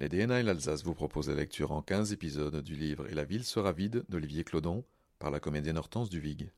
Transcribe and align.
Les 0.00 0.08
DNA 0.08 0.38
et 0.38 0.42
l'Alsace 0.44 0.84
vous 0.84 0.94
proposent 0.94 1.28
la 1.28 1.34
lecture 1.34 1.72
en 1.72 1.82
15 1.82 2.12
épisodes 2.12 2.62
du 2.62 2.76
livre 2.76 3.08
Et 3.10 3.14
la 3.14 3.24
ville 3.24 3.42
sera 3.42 3.72
vide 3.72 4.04
d'Olivier 4.08 4.44
Clodon 4.44 4.84
par 5.18 5.32
la 5.32 5.40
comédienne 5.40 5.76
Hortense 5.76 6.08
Duvig. 6.08 6.52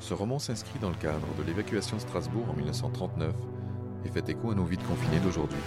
Ce 0.00 0.14
roman 0.14 0.38
s'inscrit 0.38 0.78
dans 0.78 0.88
le 0.88 0.96
cadre 0.96 1.26
de 1.36 1.42
l'évacuation 1.42 1.98
de 1.98 2.00
Strasbourg 2.00 2.48
en 2.48 2.54
1939 2.54 3.34
et 4.06 4.08
fait 4.08 4.30
écho 4.30 4.50
à 4.50 4.54
nos 4.54 4.64
vies 4.64 4.78
de 4.78 4.82
confinés 4.82 5.20
d'aujourd'hui. 5.20 5.58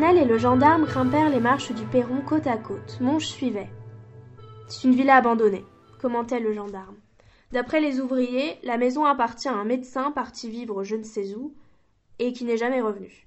Et 0.00 0.24
le 0.24 0.38
gendarme 0.38 0.84
grimpèrent 0.84 1.28
les 1.28 1.40
marches 1.40 1.72
du 1.72 1.84
perron 1.84 2.20
côte 2.20 2.46
à 2.46 2.56
côte. 2.56 2.98
Monge 3.00 3.26
suivait. 3.26 3.68
C'est 4.68 4.86
une 4.86 4.94
villa 4.94 5.16
abandonnée, 5.16 5.64
commentait 6.00 6.38
le 6.38 6.52
gendarme. 6.52 6.96
D'après 7.50 7.80
les 7.80 8.00
ouvriers, 8.00 8.58
la 8.62 8.78
maison 8.78 9.04
appartient 9.04 9.48
à 9.48 9.54
un 9.54 9.64
médecin 9.64 10.12
parti 10.12 10.48
vivre 10.48 10.84
je 10.84 10.94
ne 10.94 11.02
sais 11.02 11.34
où 11.34 11.52
et 12.20 12.32
qui 12.32 12.44
n'est 12.44 12.56
jamais 12.56 12.80
revenu. 12.80 13.26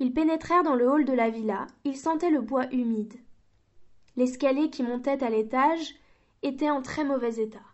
Ils 0.00 0.12
pénétrèrent 0.12 0.64
dans 0.64 0.74
le 0.74 0.90
hall 0.90 1.04
de 1.04 1.12
la 1.12 1.30
villa. 1.30 1.68
Ils 1.84 1.96
sentaient 1.96 2.30
le 2.30 2.40
bois 2.40 2.66
humide. 2.72 3.14
L'escalier 4.16 4.70
qui 4.70 4.82
montait 4.82 5.22
à 5.22 5.30
l'étage 5.30 5.94
était 6.42 6.70
en 6.70 6.82
très 6.82 7.04
mauvais 7.04 7.36
état. 7.36 7.64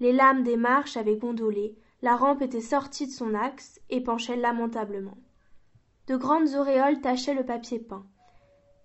Les 0.00 0.14
lames 0.14 0.42
des 0.42 0.56
marches 0.56 0.96
avaient 0.96 1.18
gondolé, 1.18 1.76
la 2.00 2.16
rampe 2.16 2.40
était 2.40 2.62
sortie 2.62 3.06
de 3.06 3.12
son 3.12 3.34
axe 3.34 3.78
et 3.90 4.00
penchait 4.00 4.36
lamentablement. 4.36 5.18
De 6.10 6.16
grandes 6.16 6.56
auréoles 6.56 7.00
tachaient 7.00 7.34
le 7.34 7.46
papier 7.46 7.78
peint. 7.78 8.04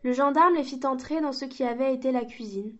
Le 0.03 0.13
gendarme 0.13 0.53
les 0.53 0.63
fit 0.63 0.85
entrer 0.85 1.21
dans 1.21 1.31
ce 1.31 1.45
qui 1.45 1.63
avait 1.63 1.91
été 1.91 2.11
la 2.11 2.23
cuisine. 2.23 2.77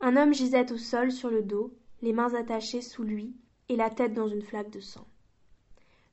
Un 0.00 0.16
homme 0.16 0.32
gisait 0.32 0.72
au 0.72 0.78
sol 0.78 1.12
sur 1.12 1.28
le 1.28 1.42
dos, 1.42 1.70
les 2.00 2.14
mains 2.14 2.32
attachées 2.32 2.80
sous 2.80 3.02
lui 3.02 3.36
et 3.68 3.76
la 3.76 3.90
tête 3.90 4.14
dans 4.14 4.28
une 4.28 4.40
flaque 4.40 4.70
de 4.70 4.80
sang. 4.80 5.06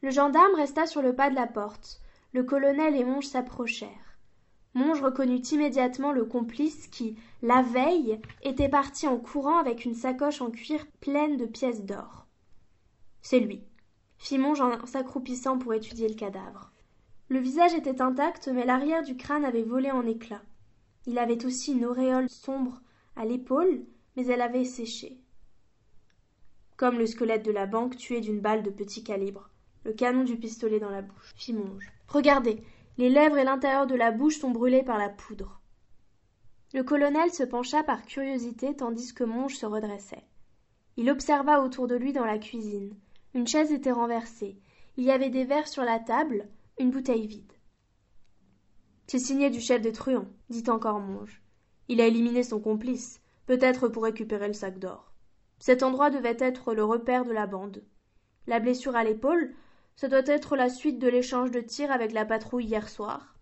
Le 0.02 0.10
gendarme 0.10 0.56
resta 0.56 0.88
sur 0.88 1.02
le 1.02 1.16
pas 1.16 1.30
de 1.30 1.36
la 1.36 1.48
porte. 1.48 2.02
Le 2.34 2.44
colonel 2.44 2.98
et 2.98 3.06
Monge 3.06 3.28
s'approchèrent. 3.28 4.20
Monge 4.74 5.02
reconnut 5.02 5.42
immédiatement 5.50 6.12
le 6.12 6.26
complice 6.26 6.88
qui, 6.88 7.16
la 7.42 7.62
veille, 7.62 8.20
était 8.44 8.68
parti 8.68 9.08
en 9.08 9.20
courant 9.20 9.58
avec 9.58 9.86
une 9.86 9.96
sacoche 9.96 10.42
en 10.42 10.52
cuir 10.52 10.86
pleine 11.00 11.38
de 11.38 11.46
pièces 11.46 11.86
d'or. 11.86 12.28
C'est 13.22 13.40
lui, 13.40 13.64
fit 14.18 14.38
Monge 14.38 14.60
en 14.60 14.86
s'accroupissant 14.86 15.58
pour 15.58 15.74
étudier 15.74 16.10
le 16.10 16.16
cadavre. 16.16 16.74
Le 17.30 17.40
visage 17.40 17.74
était 17.74 18.02
intact, 18.02 18.48
mais 18.48 18.66
l'arrière 18.66 19.04
du 19.04 19.18
crâne 19.18 19.44
avait 19.44 19.64
volé 19.64 19.92
en 19.92 20.06
éclats. 20.06 20.44
Il 21.06 21.20
avait 21.20 21.46
aussi 21.46 21.74
une 21.74 21.86
auréole 21.86 22.30
sombre 22.30 22.82
à 23.16 23.26
l'épaule, 23.26 23.86
mais 24.16 24.26
elle 24.28 24.42
avait 24.42 24.64
séché. 24.64 25.18
Comme 26.78 26.98
le 27.00 27.06
squelette 27.06 27.46
de 27.46 27.52
la 27.52 27.66
banque 27.66 27.98
tué 27.98 28.22
d'une 28.22 28.40
balle 28.40 28.64
de 28.64 28.70
petit 28.70 29.04
calibre, 29.04 29.50
le 29.84 29.94
canon 29.94 30.24
du 30.24 30.38
pistolet 30.38 30.80
dans 30.80 30.90
la 30.90 31.02
bouche, 31.02 31.34
fit 31.36 31.54
Monge. 31.54 31.92
Regardez, 32.08 32.64
les 32.98 33.10
lèvres 33.10 33.38
et 33.38 33.44
l'intérieur 33.44 33.88
de 33.88 33.96
la 33.96 34.12
bouche 34.12 34.40
sont 34.40 34.52
brûlés 34.52 34.84
par 34.84 34.98
la 34.98 35.10
poudre. 35.10 35.60
Le 36.74 36.84
colonel 36.84 37.32
se 37.32 37.44
pencha 37.44 37.84
par 37.84 38.06
curiosité 38.06 38.76
tandis 38.76 39.14
que 39.14 39.24
Monge 39.24 39.56
se 39.56 39.66
redressait. 39.66 40.24
Il 40.98 41.10
observa 41.10 41.62
autour 41.62 41.88
de 41.88 41.96
lui 41.96 42.14
dans 42.14 42.26
la 42.26 42.38
cuisine. 42.38 42.96
Une 43.34 43.48
chaise 43.48 43.72
était 43.72 43.92
renversée. 43.92 44.58
Il 44.98 45.04
y 45.04 45.12
avait 45.12 45.30
des 45.30 45.46
verres 45.46 45.68
sur 45.68 45.84
la 45.84 46.00
table, 46.00 46.48
une 46.80 46.92
bouteille 46.92 47.26
vide. 47.26 47.54
C'est 49.08 49.20
signé 49.20 49.50
du 49.50 49.60
chef 49.60 49.82
des 49.82 49.92
truands, 49.92 50.28
dit 50.50 50.70
encore 50.70 51.00
Monge. 51.00 51.42
Il 51.88 52.02
a 52.02 52.06
éliminé 52.06 52.44
son 52.44 52.60
complice, 52.60 53.22
peut-être 53.48 53.88
pour 53.88 54.04
récupérer 54.04 54.48
le 54.48 54.54
sac 54.54 54.78
d'or. 54.78 55.12
Cet 55.60 55.82
endroit 55.82 56.12
devait 56.12 56.38
être 56.40 56.74
le 56.74 56.84
repère 56.84 57.26
de 57.26 57.32
la 57.32 57.48
bande. 57.48 57.84
La 58.46 58.60
blessure 58.60 58.96
à 58.96 59.04
l'épaule, 59.04 59.56
ça 59.96 60.08
doit 60.08 60.28
être 60.28 60.56
la 60.56 60.70
suite 60.70 61.00
de 61.00 61.08
l'échange 61.08 61.50
de 61.50 61.62
tirs 61.62 61.92
avec 61.92 62.12
la 62.12 62.26
patrouille 62.26 62.66
hier 62.66 62.88
soir. 62.90 63.36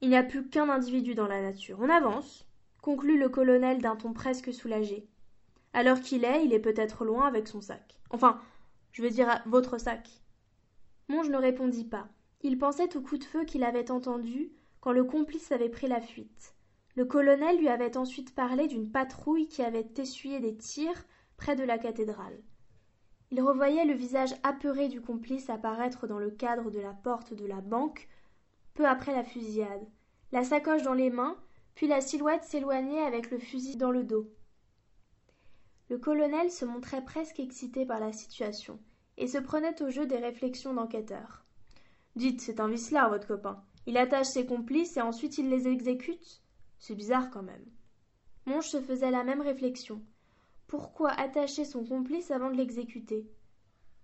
Il 0.00 0.08
n'y 0.08 0.16
a 0.16 0.22
plus 0.22 0.48
qu'un 0.48 0.70
individu 0.70 1.14
dans 1.14 1.26
la 1.26 1.42
nature. 1.42 1.78
On 1.80 1.90
avance, 1.90 2.46
conclut 2.80 3.18
le 3.18 3.28
colonel 3.28 3.82
d'un 3.82 3.96
ton 3.96 4.14
presque 4.14 4.54
soulagé. 4.54 5.06
À 5.74 5.82
l'heure 5.82 6.00
qu'il 6.00 6.24
est, 6.24 6.44
il 6.44 6.54
est 6.54 6.60
peut-être 6.60 7.04
loin 7.04 7.26
avec 7.26 7.48
son 7.48 7.60
sac. 7.60 8.00
Enfin, 8.10 8.40
je 8.92 9.02
veux 9.02 9.10
dire 9.10 9.42
votre 9.46 9.76
sac. 9.76 10.23
Monge 11.08 11.28
ne 11.28 11.36
répondit 11.36 11.84
pas. 11.84 12.08
Il 12.42 12.58
pensait 12.58 12.96
au 12.96 13.00
coup 13.00 13.18
de 13.18 13.24
feu 13.24 13.44
qu'il 13.44 13.64
avait 13.64 13.90
entendu 13.90 14.52
quand 14.80 14.92
le 14.92 15.04
complice 15.04 15.52
avait 15.52 15.68
pris 15.68 15.86
la 15.86 16.00
fuite. 16.00 16.54
Le 16.96 17.04
colonel 17.04 17.58
lui 17.58 17.68
avait 17.68 17.96
ensuite 17.96 18.34
parlé 18.34 18.68
d'une 18.68 18.90
patrouille 18.90 19.48
qui 19.48 19.62
avait 19.62 19.88
essuyé 19.96 20.40
des 20.40 20.56
tirs 20.56 21.04
près 21.36 21.56
de 21.56 21.64
la 21.64 21.78
cathédrale. 21.78 22.40
Il 23.30 23.42
revoyait 23.42 23.84
le 23.84 23.94
visage 23.94 24.34
apeuré 24.42 24.88
du 24.88 25.00
complice 25.00 25.50
apparaître 25.50 26.06
dans 26.06 26.18
le 26.18 26.30
cadre 26.30 26.70
de 26.70 26.78
la 26.78 26.92
porte 26.92 27.34
de 27.34 27.46
la 27.46 27.60
banque 27.60 28.08
peu 28.74 28.86
après 28.86 29.12
la 29.12 29.24
fusillade, 29.24 29.86
la 30.32 30.44
sacoche 30.44 30.82
dans 30.82 30.94
les 30.94 31.10
mains, 31.10 31.36
puis 31.74 31.86
la 31.86 32.00
silhouette 32.00 32.44
s'éloigner 32.44 33.00
avec 33.00 33.30
le 33.30 33.38
fusil 33.38 33.76
dans 33.76 33.90
le 33.90 34.04
dos. 34.04 34.28
Le 35.90 35.98
colonel 35.98 36.50
se 36.50 36.64
montrait 36.64 37.04
presque 37.04 37.40
excité 37.40 37.84
par 37.84 38.00
la 38.00 38.12
situation 38.12 38.78
et 39.16 39.26
se 39.26 39.38
prenait 39.38 39.82
au 39.82 39.90
jeu 39.90 40.06
des 40.06 40.18
réflexions 40.18 40.74
d'enquêteur. 40.74 41.44
Dites, 42.16 42.40
c'est 42.40 42.60
un 42.60 42.68
vicelard, 42.68 43.10
votre 43.10 43.26
copain. 43.26 43.62
Il 43.86 43.96
attache 43.96 44.28
ses 44.28 44.46
complices 44.46 44.96
et 44.96 45.02
ensuite 45.02 45.38
il 45.38 45.48
les 45.48 45.68
exécute. 45.68 46.42
C'est 46.78 46.94
bizarre 46.94 47.30
quand 47.30 47.42
même. 47.42 47.64
Monge 48.46 48.68
se 48.68 48.80
faisait 48.80 49.10
la 49.10 49.24
même 49.24 49.40
réflexion. 49.40 50.02
Pourquoi 50.66 51.10
attacher 51.10 51.64
son 51.64 51.84
complice 51.84 52.30
avant 52.30 52.50
de 52.50 52.56
l'exécuter? 52.56 53.30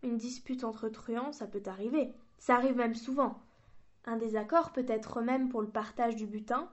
Une 0.03 0.17
dispute 0.17 0.65
entre 0.65 0.89
truands, 0.89 1.33
ça 1.33 1.47
peut 1.47 1.63
arriver. 1.67 2.13
Ça 2.39 2.57
arrive 2.57 2.77
même 2.77 2.95
souvent. 2.95 3.43
Un 4.07 4.17
désaccord 4.17 4.73
peut-être 4.73 5.21
même 5.21 5.51
pour 5.51 5.61
le 5.61 5.69
partage 5.69 6.17
du 6.17 6.27
butin, 6.27 6.71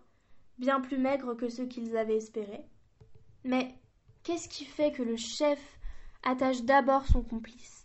bien 0.57 0.79
plus 0.79 0.97
maigre 0.97 1.33
que 1.33 1.49
ceux 1.49 1.65
qu'ils 1.65 1.97
avaient 1.97 2.15
espérés. 2.15 2.65
Mais 3.43 3.75
qu'est-ce 4.23 4.47
qui 4.47 4.65
fait 4.65 4.91
que 4.91 5.03
le 5.03 5.17
chef 5.17 5.59
attache 6.23 6.63
d'abord 6.63 7.05
son 7.05 7.21
complice? 7.21 7.76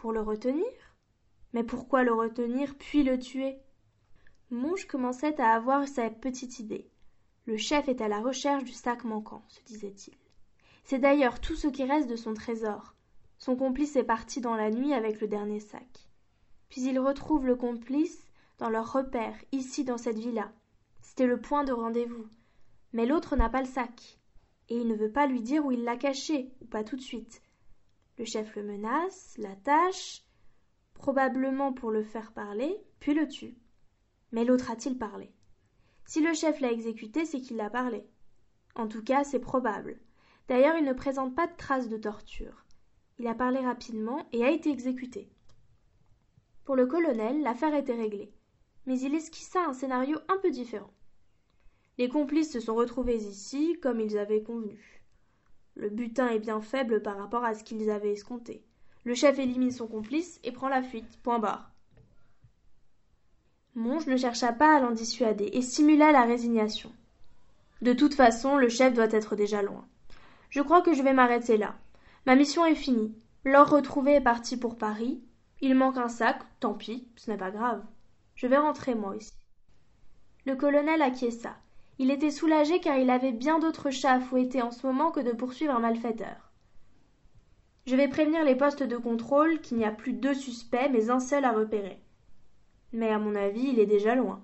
Pour 0.00 0.12
le 0.12 0.22
retenir? 0.22 0.64
Mais 1.52 1.62
pourquoi 1.62 2.04
le 2.04 2.14
retenir 2.14 2.74
puis 2.78 3.02
le 3.02 3.18
tuer? 3.18 3.58
Monge 4.48 4.86
commençait 4.86 5.38
à 5.38 5.52
avoir 5.52 5.86
sa 5.86 6.08
petite 6.08 6.58
idée. 6.58 6.90
Le 7.44 7.58
chef 7.58 7.86
est 7.86 8.00
à 8.00 8.08
la 8.08 8.20
recherche 8.20 8.64
du 8.64 8.72
sac 8.72 9.04
manquant, 9.04 9.44
se 9.48 9.62
disait-il. 9.64 10.14
C'est 10.84 11.00
d'ailleurs 11.00 11.38
tout 11.38 11.54
ce 11.54 11.68
qui 11.68 11.84
reste 11.84 12.08
de 12.08 12.16
son 12.16 12.32
trésor. 12.32 12.94
Son 13.36 13.56
complice 13.56 13.94
est 13.94 14.04
parti 14.04 14.40
dans 14.40 14.54
la 14.54 14.70
nuit 14.70 14.94
avec 14.94 15.20
le 15.20 15.28
dernier 15.28 15.60
sac. 15.60 16.08
Puis 16.70 16.80
il 16.80 16.98
retrouve 16.98 17.46
le 17.46 17.56
complice 17.56 18.24
dans 18.56 18.70
leur 18.70 18.90
repère, 18.90 19.36
ici 19.52 19.84
dans 19.84 19.98
cette 19.98 20.18
villa. 20.18 20.50
C'était 21.02 21.26
le 21.26 21.42
point 21.42 21.64
de 21.64 21.72
rendez-vous. 21.72 22.26
Mais 22.94 23.04
l'autre 23.04 23.36
n'a 23.36 23.50
pas 23.50 23.60
le 23.60 23.68
sac. 23.68 24.18
Et 24.70 24.78
il 24.78 24.88
ne 24.88 24.96
veut 24.96 25.12
pas 25.12 25.26
lui 25.26 25.42
dire 25.42 25.66
où 25.66 25.72
il 25.72 25.84
l'a 25.84 25.98
caché, 25.98 26.54
ou 26.62 26.64
pas 26.64 26.84
tout 26.84 26.96
de 26.96 27.02
suite. 27.02 27.42
Le 28.20 28.26
chef 28.26 28.54
le 28.54 28.62
menace, 28.62 29.34
l'attache, 29.38 30.26
probablement 30.92 31.72
pour 31.72 31.90
le 31.90 32.02
faire 32.02 32.32
parler, 32.32 32.76
puis 32.98 33.14
le 33.14 33.26
tue. 33.26 33.56
Mais 34.30 34.44
l'autre 34.44 34.70
a-t-il 34.70 34.98
parlé? 34.98 35.32
Si 36.04 36.20
le 36.20 36.34
chef 36.34 36.60
l'a 36.60 36.70
exécuté, 36.70 37.24
c'est 37.24 37.40
qu'il 37.40 37.56
l'a 37.56 37.70
parlé. 37.70 38.04
En 38.74 38.88
tout 38.88 39.02
cas, 39.02 39.24
c'est 39.24 39.40
probable. 39.40 39.98
D'ailleurs, 40.48 40.76
il 40.76 40.84
ne 40.84 40.92
présente 40.92 41.34
pas 41.34 41.46
de 41.46 41.56
traces 41.56 41.88
de 41.88 41.96
torture. 41.96 42.66
Il 43.18 43.26
a 43.26 43.34
parlé 43.34 43.60
rapidement 43.60 44.28
et 44.32 44.44
a 44.44 44.50
été 44.50 44.70
exécuté. 44.70 45.32
Pour 46.66 46.76
le 46.76 46.84
colonel, 46.84 47.40
l'affaire 47.40 47.74
était 47.74 47.94
réglée. 47.94 48.34
Mais 48.84 49.00
il 49.00 49.14
esquissa 49.14 49.64
un 49.64 49.72
scénario 49.72 50.18
un 50.28 50.36
peu 50.36 50.50
différent. 50.50 50.92
Les 51.96 52.10
complices 52.10 52.52
se 52.52 52.60
sont 52.60 52.74
retrouvés 52.74 53.16
ici, 53.16 53.78
comme 53.80 53.98
ils 53.98 54.18
avaient 54.18 54.42
convenu. 54.42 54.99
Le 55.80 55.88
butin 55.88 56.28
est 56.28 56.38
bien 56.38 56.60
faible 56.60 57.00
par 57.00 57.16
rapport 57.16 57.42
à 57.42 57.54
ce 57.54 57.64
qu'ils 57.64 57.88
avaient 57.88 58.12
escompté. 58.12 58.62
Le 59.04 59.14
chef 59.14 59.38
élimine 59.38 59.70
son 59.70 59.86
complice 59.86 60.38
et 60.44 60.52
prend 60.52 60.68
la 60.68 60.82
fuite. 60.82 61.18
Point 61.22 61.38
barre. 61.38 61.70
Monge 63.74 64.06
ne 64.06 64.18
chercha 64.18 64.52
pas 64.52 64.76
à 64.76 64.80
l'en 64.80 64.90
dissuader 64.90 65.48
et 65.54 65.62
simula 65.62 66.12
la 66.12 66.24
résignation. 66.24 66.92
De 67.80 67.94
toute 67.94 68.12
façon, 68.12 68.58
le 68.58 68.68
chef 68.68 68.92
doit 68.92 69.10
être 69.10 69.36
déjà 69.36 69.62
loin. 69.62 69.88
Je 70.50 70.60
crois 70.60 70.82
que 70.82 70.92
je 70.92 71.02
vais 71.02 71.14
m'arrêter 71.14 71.56
là. 71.56 71.74
Ma 72.26 72.36
mission 72.36 72.66
est 72.66 72.74
finie. 72.74 73.14
L'or 73.46 73.70
retrouvé 73.70 74.16
est 74.16 74.20
parti 74.20 74.58
pour 74.58 74.76
Paris. 74.76 75.22
Il 75.62 75.74
manque 75.74 75.96
un 75.96 76.10
sac, 76.10 76.42
tant 76.60 76.74
pis, 76.74 77.08
ce 77.16 77.30
n'est 77.30 77.38
pas 77.38 77.50
grave. 77.50 77.82
Je 78.34 78.46
vais 78.46 78.58
rentrer 78.58 78.94
moi 78.94 79.14
aussi. 79.16 79.32
Le 80.44 80.56
colonel 80.56 81.00
acquiesça. 81.00 81.56
Il 82.02 82.10
était 82.10 82.30
soulagé 82.30 82.80
car 82.80 82.96
il 82.96 83.10
avait 83.10 83.30
bien 83.30 83.58
d'autres 83.58 83.90
chats 83.90 84.14
à 84.14 84.20
fouetter 84.20 84.62
en 84.62 84.70
ce 84.70 84.86
moment 84.86 85.10
que 85.10 85.20
de 85.20 85.32
poursuivre 85.32 85.74
un 85.74 85.80
malfaiteur. 85.80 86.50
Je 87.84 87.94
vais 87.94 88.08
prévenir 88.08 88.42
les 88.42 88.54
postes 88.54 88.82
de 88.82 88.96
contrôle 88.96 89.60
qu'il 89.60 89.76
n'y 89.76 89.84
a 89.84 89.90
plus 89.90 90.14
deux 90.14 90.32
suspects, 90.32 90.88
mais 90.90 91.10
un 91.10 91.20
seul 91.20 91.44
à 91.44 91.52
repérer. 91.52 92.00
Mais 92.94 93.10
à 93.10 93.18
mon 93.18 93.34
avis, 93.34 93.68
il 93.68 93.78
est 93.78 93.84
déjà 93.84 94.14
loin. 94.14 94.40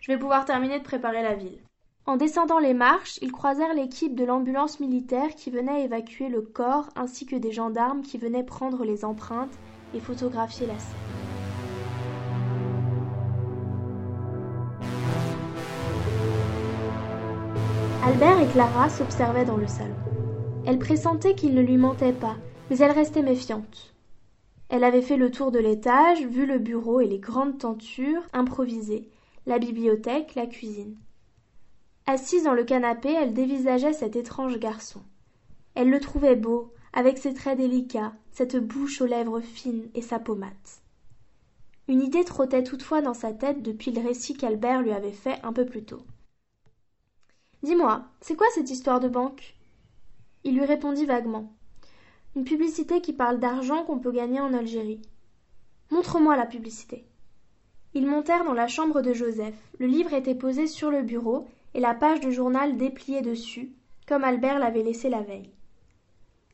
Je 0.00 0.12
vais 0.12 0.18
pouvoir 0.18 0.44
terminer 0.44 0.80
de 0.80 0.84
préparer 0.84 1.22
la 1.22 1.34
ville. 1.34 1.62
En 2.04 2.18
descendant 2.18 2.58
les 2.58 2.74
marches, 2.74 3.18
ils 3.22 3.32
croisèrent 3.32 3.72
l'équipe 3.72 4.14
de 4.14 4.24
l'ambulance 4.24 4.78
militaire 4.78 5.34
qui 5.34 5.48
venait 5.48 5.84
évacuer 5.84 6.28
le 6.28 6.42
corps 6.42 6.90
ainsi 6.94 7.24
que 7.24 7.36
des 7.36 7.52
gendarmes 7.52 8.02
qui 8.02 8.18
venaient 8.18 8.44
prendre 8.44 8.84
les 8.84 9.06
empreintes 9.06 9.58
et 9.94 10.00
photographier 10.00 10.66
la 10.66 10.78
scène. 10.78 11.27
Albert 18.08 18.40
et 18.40 18.48
Clara 18.48 18.88
s'observaient 18.88 19.44
dans 19.44 19.58
le 19.58 19.66
salon. 19.66 19.94
Elle 20.66 20.78
pressentait 20.78 21.34
qu'il 21.34 21.54
ne 21.54 21.60
lui 21.60 21.76
mentait 21.76 22.14
pas, 22.14 22.36
mais 22.70 22.78
elle 22.78 22.90
restait 22.90 23.20
méfiante. 23.20 23.92
Elle 24.70 24.82
avait 24.82 25.02
fait 25.02 25.18
le 25.18 25.30
tour 25.30 25.50
de 25.50 25.58
l'étage, 25.58 26.24
vu 26.24 26.46
le 26.46 26.58
bureau 26.58 27.02
et 27.02 27.06
les 27.06 27.18
grandes 27.18 27.58
tentures 27.58 28.22
improvisées, 28.32 29.10
la 29.44 29.58
bibliothèque, 29.58 30.36
la 30.36 30.46
cuisine. 30.46 30.96
Assise 32.06 32.44
dans 32.44 32.54
le 32.54 32.64
canapé, 32.64 33.12
elle 33.12 33.34
dévisageait 33.34 33.92
cet 33.92 34.16
étrange 34.16 34.58
garçon. 34.58 35.02
Elle 35.74 35.90
le 35.90 36.00
trouvait 36.00 36.34
beau, 36.34 36.72
avec 36.94 37.18
ses 37.18 37.34
traits 37.34 37.58
délicats, 37.58 38.14
cette 38.32 38.56
bouche 38.56 39.02
aux 39.02 39.06
lèvres 39.06 39.40
fines 39.40 39.90
et 39.94 40.00
sa 40.00 40.18
pommade. 40.18 40.52
Une 41.88 42.00
idée 42.00 42.24
trottait 42.24 42.64
toutefois 42.64 43.02
dans 43.02 43.12
sa 43.12 43.34
tête 43.34 43.60
depuis 43.60 43.90
le 43.90 44.00
récit 44.00 44.32
qu'Albert 44.32 44.80
lui 44.80 44.92
avait 44.92 45.12
fait 45.12 45.38
un 45.42 45.52
peu 45.52 45.66
plus 45.66 45.84
tôt. 45.84 46.00
Dis-moi, 47.62 48.04
c'est 48.20 48.36
quoi 48.36 48.46
cette 48.54 48.70
histoire 48.70 49.00
de 49.00 49.08
banque? 49.08 49.56
Il 50.44 50.54
lui 50.54 50.64
répondit 50.64 51.06
vaguement. 51.06 51.52
Une 52.36 52.44
publicité 52.44 53.00
qui 53.00 53.12
parle 53.12 53.40
d'argent 53.40 53.84
qu'on 53.84 53.98
peut 53.98 54.12
gagner 54.12 54.40
en 54.40 54.54
Algérie. 54.54 55.02
Montre-moi 55.90 56.36
la 56.36 56.46
publicité. 56.46 57.04
Ils 57.94 58.06
montèrent 58.06 58.44
dans 58.44 58.54
la 58.54 58.68
chambre 58.68 59.02
de 59.02 59.12
Joseph. 59.12 59.56
Le 59.78 59.86
livre 59.86 60.12
était 60.14 60.36
posé 60.36 60.66
sur 60.68 60.90
le 60.90 61.02
bureau 61.02 61.48
et 61.74 61.80
la 61.80 61.94
page 61.94 62.20
de 62.20 62.30
journal 62.30 62.76
dépliée 62.76 63.22
dessus, 63.22 63.72
comme 64.06 64.22
Albert 64.22 64.60
l'avait 64.60 64.82
laissé 64.84 65.08
la 65.08 65.22
veille. 65.22 65.50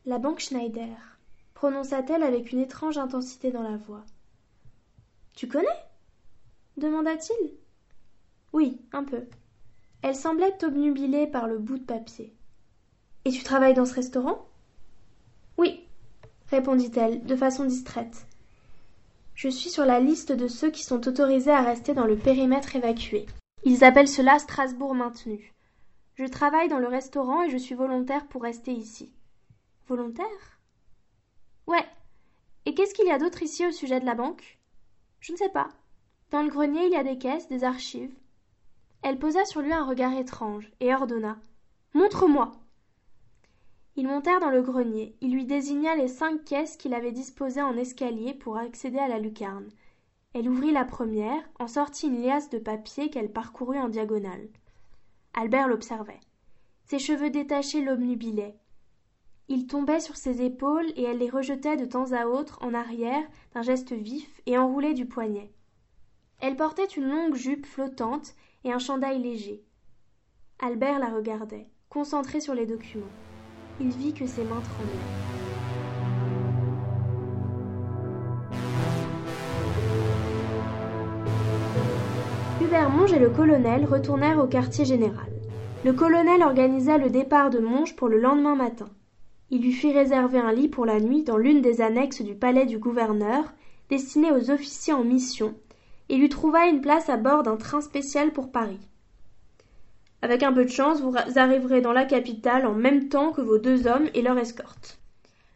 La 0.06 0.18
banque 0.18 0.40
Schneider, 0.40 1.18
prononça-t-elle 1.52 2.22
avec 2.22 2.52
une 2.52 2.60
étrange 2.60 2.98
intensité 2.98 3.50
dans 3.50 3.62
la 3.62 3.76
voix. 3.76 4.04
Tu 5.34 5.48
connais? 5.48 5.68
demanda-t-il. 6.76 7.52
Oui, 8.52 8.80
un 8.92 9.04
peu. 9.04 9.24
Elle 10.04 10.14
semblait 10.14 10.62
obnubilée 10.62 11.26
par 11.26 11.48
le 11.48 11.58
bout 11.58 11.78
de 11.78 11.84
papier. 11.84 12.34
Et 13.24 13.30
tu 13.30 13.42
travailles 13.42 13.72
dans 13.72 13.86
ce 13.86 13.94
restaurant? 13.94 14.46
Oui, 15.56 15.82
répondit-elle 16.50 17.24
de 17.24 17.34
façon 17.34 17.64
distraite. 17.64 18.26
Je 19.34 19.48
suis 19.48 19.70
sur 19.70 19.86
la 19.86 20.00
liste 20.00 20.30
de 20.30 20.46
ceux 20.46 20.70
qui 20.70 20.84
sont 20.84 21.08
autorisés 21.08 21.52
à 21.52 21.62
rester 21.62 21.94
dans 21.94 22.04
le 22.04 22.18
périmètre 22.18 22.76
évacué. 22.76 23.24
Ils 23.64 23.82
appellent 23.82 24.06
cela 24.06 24.38
Strasbourg 24.38 24.94
maintenu. 24.94 25.54
Je 26.16 26.26
travaille 26.26 26.68
dans 26.68 26.80
le 26.80 26.88
restaurant 26.88 27.42
et 27.42 27.48
je 27.48 27.56
suis 27.56 27.74
volontaire 27.74 28.26
pour 28.26 28.42
rester 28.42 28.72
ici. 28.72 29.10
Volontaire? 29.88 30.58
Ouais. 31.66 31.86
Et 32.66 32.74
qu'est-ce 32.74 32.92
qu'il 32.92 33.08
y 33.08 33.10
a 33.10 33.18
d'autre 33.18 33.42
ici 33.42 33.66
au 33.66 33.72
sujet 33.72 34.00
de 34.00 34.06
la 34.06 34.14
banque? 34.14 34.58
Je 35.20 35.32
ne 35.32 35.38
sais 35.38 35.48
pas. 35.48 35.70
Dans 36.30 36.42
le 36.42 36.50
grenier, 36.50 36.84
il 36.84 36.92
y 36.92 36.96
a 36.96 37.04
des 37.04 37.16
caisses, 37.16 37.48
des 37.48 37.64
archives. 37.64 38.14
Elle 39.04 39.18
posa 39.18 39.44
sur 39.44 39.60
lui 39.60 39.70
un 39.70 39.84
regard 39.84 40.16
étrange 40.16 40.72
et 40.80 40.94
ordonna. 40.94 41.36
Montre-moi. 41.92 42.52
Ils 43.96 44.06
montèrent 44.06 44.40
dans 44.40 44.48
le 44.48 44.62
grenier. 44.62 45.14
Il 45.20 45.34
lui 45.34 45.44
désigna 45.44 45.94
les 45.94 46.08
cinq 46.08 46.42
caisses 46.46 46.78
qu'il 46.78 46.94
avait 46.94 47.12
disposées 47.12 47.60
en 47.60 47.76
escalier 47.76 48.32
pour 48.32 48.56
accéder 48.56 48.98
à 48.98 49.06
la 49.06 49.18
lucarne. 49.18 49.68
Elle 50.32 50.48
ouvrit 50.48 50.72
la 50.72 50.86
première, 50.86 51.42
en 51.60 51.68
sortit 51.68 52.06
une 52.06 52.22
liasse 52.22 52.48
de 52.48 52.58
papier 52.58 53.10
qu'elle 53.10 53.30
parcourut 53.30 53.78
en 53.78 53.90
diagonale. 53.90 54.48
Albert 55.34 55.68
l'observait. 55.68 56.20
Ses 56.86 56.98
cheveux 56.98 57.28
détachés 57.28 57.82
l'obnubilaient. 57.82 58.56
Il 59.48 59.66
tombait 59.66 60.00
sur 60.00 60.16
ses 60.16 60.40
épaules 60.40 60.90
et 60.96 61.02
elle 61.02 61.18
les 61.18 61.28
rejetait 61.28 61.76
de 61.76 61.84
temps 61.84 62.12
à 62.12 62.24
autre 62.24 62.58
en 62.62 62.72
arrière 62.72 63.22
d'un 63.52 63.60
geste 63.60 63.92
vif 63.92 64.40
et 64.46 64.56
enroulé 64.56 64.94
du 64.94 65.04
poignet. 65.04 65.52
Elle 66.40 66.56
portait 66.56 66.86
une 66.86 67.10
longue 67.10 67.34
jupe 67.34 67.66
flottante 67.66 68.34
et 68.64 68.72
un 68.72 68.78
chandail 68.78 69.22
léger. 69.22 69.62
Albert 70.58 70.98
la 70.98 71.10
regardait, 71.10 71.68
concentré 71.88 72.40
sur 72.40 72.54
les 72.54 72.66
documents. 72.66 73.04
Il 73.80 73.90
vit 73.90 74.14
que 74.14 74.26
ses 74.26 74.44
mains 74.44 74.62
tremblaient. 74.62 74.92
Hubert 82.62 82.90
Monge 82.90 83.12
et 83.12 83.18
le 83.18 83.30
colonel 83.30 83.84
retournèrent 83.84 84.38
au 84.38 84.46
quartier 84.46 84.84
général. 84.84 85.26
Le 85.84 85.92
colonel 85.92 86.42
organisa 86.42 86.96
le 86.96 87.10
départ 87.10 87.50
de 87.50 87.58
Monge 87.58 87.94
pour 87.94 88.08
le 88.08 88.18
lendemain 88.18 88.54
matin. 88.54 88.88
Il 89.50 89.60
lui 89.60 89.72
fit 89.72 89.92
réserver 89.92 90.38
un 90.38 90.52
lit 90.52 90.68
pour 90.68 90.86
la 90.86 90.98
nuit 90.98 91.22
dans 91.22 91.36
l'une 91.36 91.60
des 91.60 91.82
annexes 91.82 92.22
du 92.22 92.34
palais 92.34 92.64
du 92.64 92.78
gouverneur, 92.78 93.52
destiné 93.90 94.32
aux 94.32 94.50
officiers 94.50 94.94
en 94.94 95.04
mission, 95.04 95.54
et 96.08 96.16
lui 96.16 96.28
trouva 96.28 96.66
une 96.66 96.80
place 96.80 97.08
à 97.08 97.16
bord 97.16 97.42
d'un 97.42 97.56
train 97.56 97.80
spécial 97.80 98.32
pour 98.32 98.50
Paris. 98.50 98.80
Avec 100.22 100.42
un 100.42 100.52
peu 100.52 100.64
de 100.64 100.70
chance, 100.70 101.00
vous 101.02 101.14
arriverez 101.36 101.80
dans 101.80 101.92
la 101.92 102.06
capitale 102.06 102.66
en 102.66 102.74
même 102.74 103.08
temps 103.08 103.32
que 103.32 103.42
vos 103.42 103.58
deux 103.58 103.86
hommes 103.86 104.08
et 104.14 104.22
leur 104.22 104.38
escorte. 104.38 104.98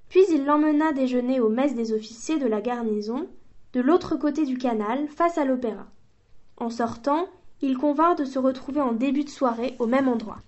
Puis 0.09 0.25
il 0.31 0.45
l'emmena 0.45 0.93
déjeuner 0.93 1.41
aux 1.41 1.49
messes 1.49 1.75
des 1.75 1.93
officiers 1.93 2.39
de 2.39 2.47
la 2.47 2.61
garnison, 2.61 3.29
de 3.73 3.81
l'autre 3.81 4.17
côté 4.17 4.45
du 4.45 4.59
canal, 4.59 5.09
face 5.09 5.39
à 5.39 5.45
l'opéra. 5.45 5.87
En 6.57 6.71
sortant, 6.71 7.29
il 7.61 7.77
convinrent 7.77 8.17
de 8.17 8.25
se 8.25 8.39
retrouver 8.39 8.81
en 8.81 8.93
début 8.93 9.25
de 9.25 9.31
soirée 9.31 9.75
au 9.79 9.87
même 9.87 10.09
endroit. 10.09 10.43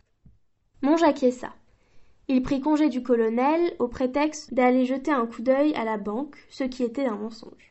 Monge 0.83 1.03
acquiesça. 1.03 1.51
Il 2.29 2.43
prit 2.43 2.61
congé 2.61 2.89
du 2.89 3.03
colonel 3.03 3.75
au 3.79 3.89
prétexte 3.89 4.55
d'aller 4.55 4.87
jeter 4.87 5.13
un 5.13 5.27
coup 5.27 5.43
d'œil 5.43 5.75
à 5.75 5.85
la 5.85 5.97
banque, 5.97 6.37
ce 6.49 6.65
qui 6.65 6.85
était 6.85 7.07
un 7.07 7.17
mensonge. 7.17 7.70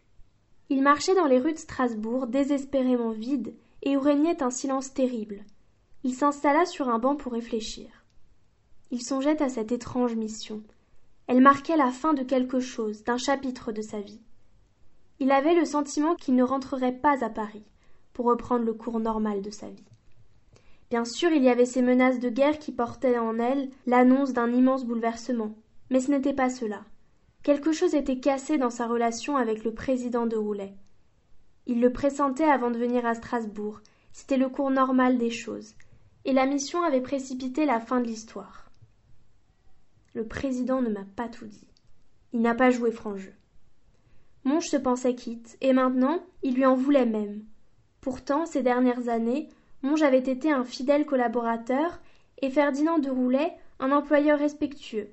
Il 0.70 0.84
marchait 0.84 1.16
dans 1.16 1.26
les 1.26 1.40
rues 1.40 1.54
de 1.54 1.58
Strasbourg, 1.58 2.28
désespérément 2.28 3.10
vides, 3.10 3.56
et 3.82 3.98
où 3.98 4.00
régnait 4.00 4.44
un 4.44 4.52
silence 4.52 4.94
terrible. 4.94 5.44
Il 6.04 6.14
s'installa 6.14 6.66
sur 6.66 6.90
un 6.90 7.00
banc 7.00 7.16
pour 7.16 7.34
réfléchir. 7.34 8.06
Il 8.92 9.02
songeait 9.02 9.42
à 9.42 9.50
cette 9.50 9.72
étrange 9.72 10.16
mission. 10.16 10.62
Elle 11.28 11.42
marquait 11.42 11.78
la 11.78 11.92
fin 11.92 12.14
de 12.14 12.24
quelque 12.24 12.60
chose, 12.60 13.04
d'un 13.04 13.18
chapitre 13.18 13.72
de 13.72 13.82
sa 13.82 14.00
vie. 14.00 14.22
Il 15.20 15.32
avait 15.32 15.56
le 15.56 15.66
sentiment 15.66 16.16
qu'il 16.16 16.36
ne 16.36 16.44
rentrerait 16.44 16.96
pas 16.96 17.24
à 17.24 17.30
Paris, 17.30 17.66
pour 18.14 18.26
reprendre 18.26 18.66
le 18.66 18.74
cours 18.74 19.00
normal 19.00 19.42
de 19.42 19.52
sa 19.52 19.70
vie. 19.70 19.86
Bien 20.90 21.06
sûr, 21.06 21.32
il 21.32 21.44
y 21.44 21.50
avait 21.50 21.66
ces 21.66 21.82
menaces 21.82 22.20
de 22.20 22.30
guerre 22.30 22.58
qui 22.58 22.72
portaient 22.72 23.18
en 23.18 23.38
elle 23.38 23.70
l'annonce 23.86 24.34
d'un 24.34 24.52
immense 24.52 24.86
bouleversement, 24.86 25.56
mais 25.90 26.00
ce 26.00 26.10
n'était 26.10 26.34
pas 26.34 26.50
cela. 26.50 26.84
Quelque 27.44 27.72
chose 27.72 27.96
était 27.96 28.20
cassé 28.20 28.58
dans 28.58 28.70
sa 28.70 28.86
relation 28.86 29.38
avec 29.38 29.64
le 29.64 29.74
président 29.74 30.26
de 30.26 30.36
Roulet. 30.36 30.74
Il 31.68 31.80
le 31.80 31.94
pressentait 31.94 32.44
avant 32.44 32.70
de 32.70 32.78
venir 32.78 33.06
à 33.06 33.16
Strasbourg, 33.16 33.80
c'était 34.12 34.38
le 34.38 34.50
cours 34.50 34.72
normal 34.72 35.18
des 35.18 35.30
choses, 35.30 35.76
et 36.26 36.34
la 36.34 36.46
mission 36.46 36.84
avait 36.84 37.02
précipité 37.02 37.66
la 37.66 37.80
fin 37.80 38.02
de 38.02 38.08
l'histoire. 38.08 38.70
Le 40.14 40.28
président 40.28 40.82
ne 40.82 40.90
m'a 40.90 41.06
pas 41.16 41.30
tout 41.30 41.46
dit. 41.46 41.68
Il 42.34 42.42
n'a 42.42 42.56
pas 42.56 42.72
joué 42.72 42.92
franc 42.92 43.16
jeu. 43.16 43.34
Monge 44.44 44.68
se 44.68 44.78
pensait 44.78 45.16
quitte, 45.16 45.58
et 45.62 45.74
maintenant 45.74 46.24
il 46.44 46.56
lui 46.56 46.66
en 46.66 46.76
voulait 46.76 47.06
même. 47.06 47.44
Pourtant, 48.02 48.46
ces 48.46 48.64
dernières 48.64 49.08
années, 49.08 49.50
Monge 49.82 50.02
avait 50.02 50.18
été 50.18 50.52
un 50.52 50.64
fidèle 50.66 51.06
collaborateur 51.06 52.00
et 52.42 52.50
Ferdinand 52.50 53.00
de 53.00 53.10
Roulet 53.10 53.54
un 53.80 53.92
employeur 53.92 54.40
respectueux. 54.40 55.10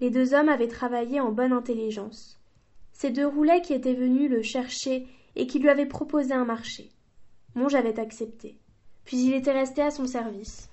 Les 0.00 0.10
deux 0.10 0.34
hommes 0.34 0.48
avaient 0.48 0.68
travaillé 0.68 1.20
en 1.20 1.30
bonne 1.30 1.52
intelligence. 1.52 2.40
C'est 2.92 3.10
de 3.10 3.24
Roulet 3.24 3.60
qui 3.60 3.74
était 3.74 3.94
venu 3.94 4.28
le 4.28 4.42
chercher 4.42 5.06
et 5.36 5.46
qui 5.46 5.58
lui 5.58 5.68
avait 5.68 5.86
proposé 5.86 6.32
un 6.32 6.44
marché. 6.44 6.90
Monge 7.54 7.74
avait 7.74 8.00
accepté. 8.00 8.58
Puis 9.04 9.18
il 9.24 9.34
était 9.34 9.52
resté 9.52 9.82
à 9.82 9.90
son 9.90 10.06
service. 10.06 10.70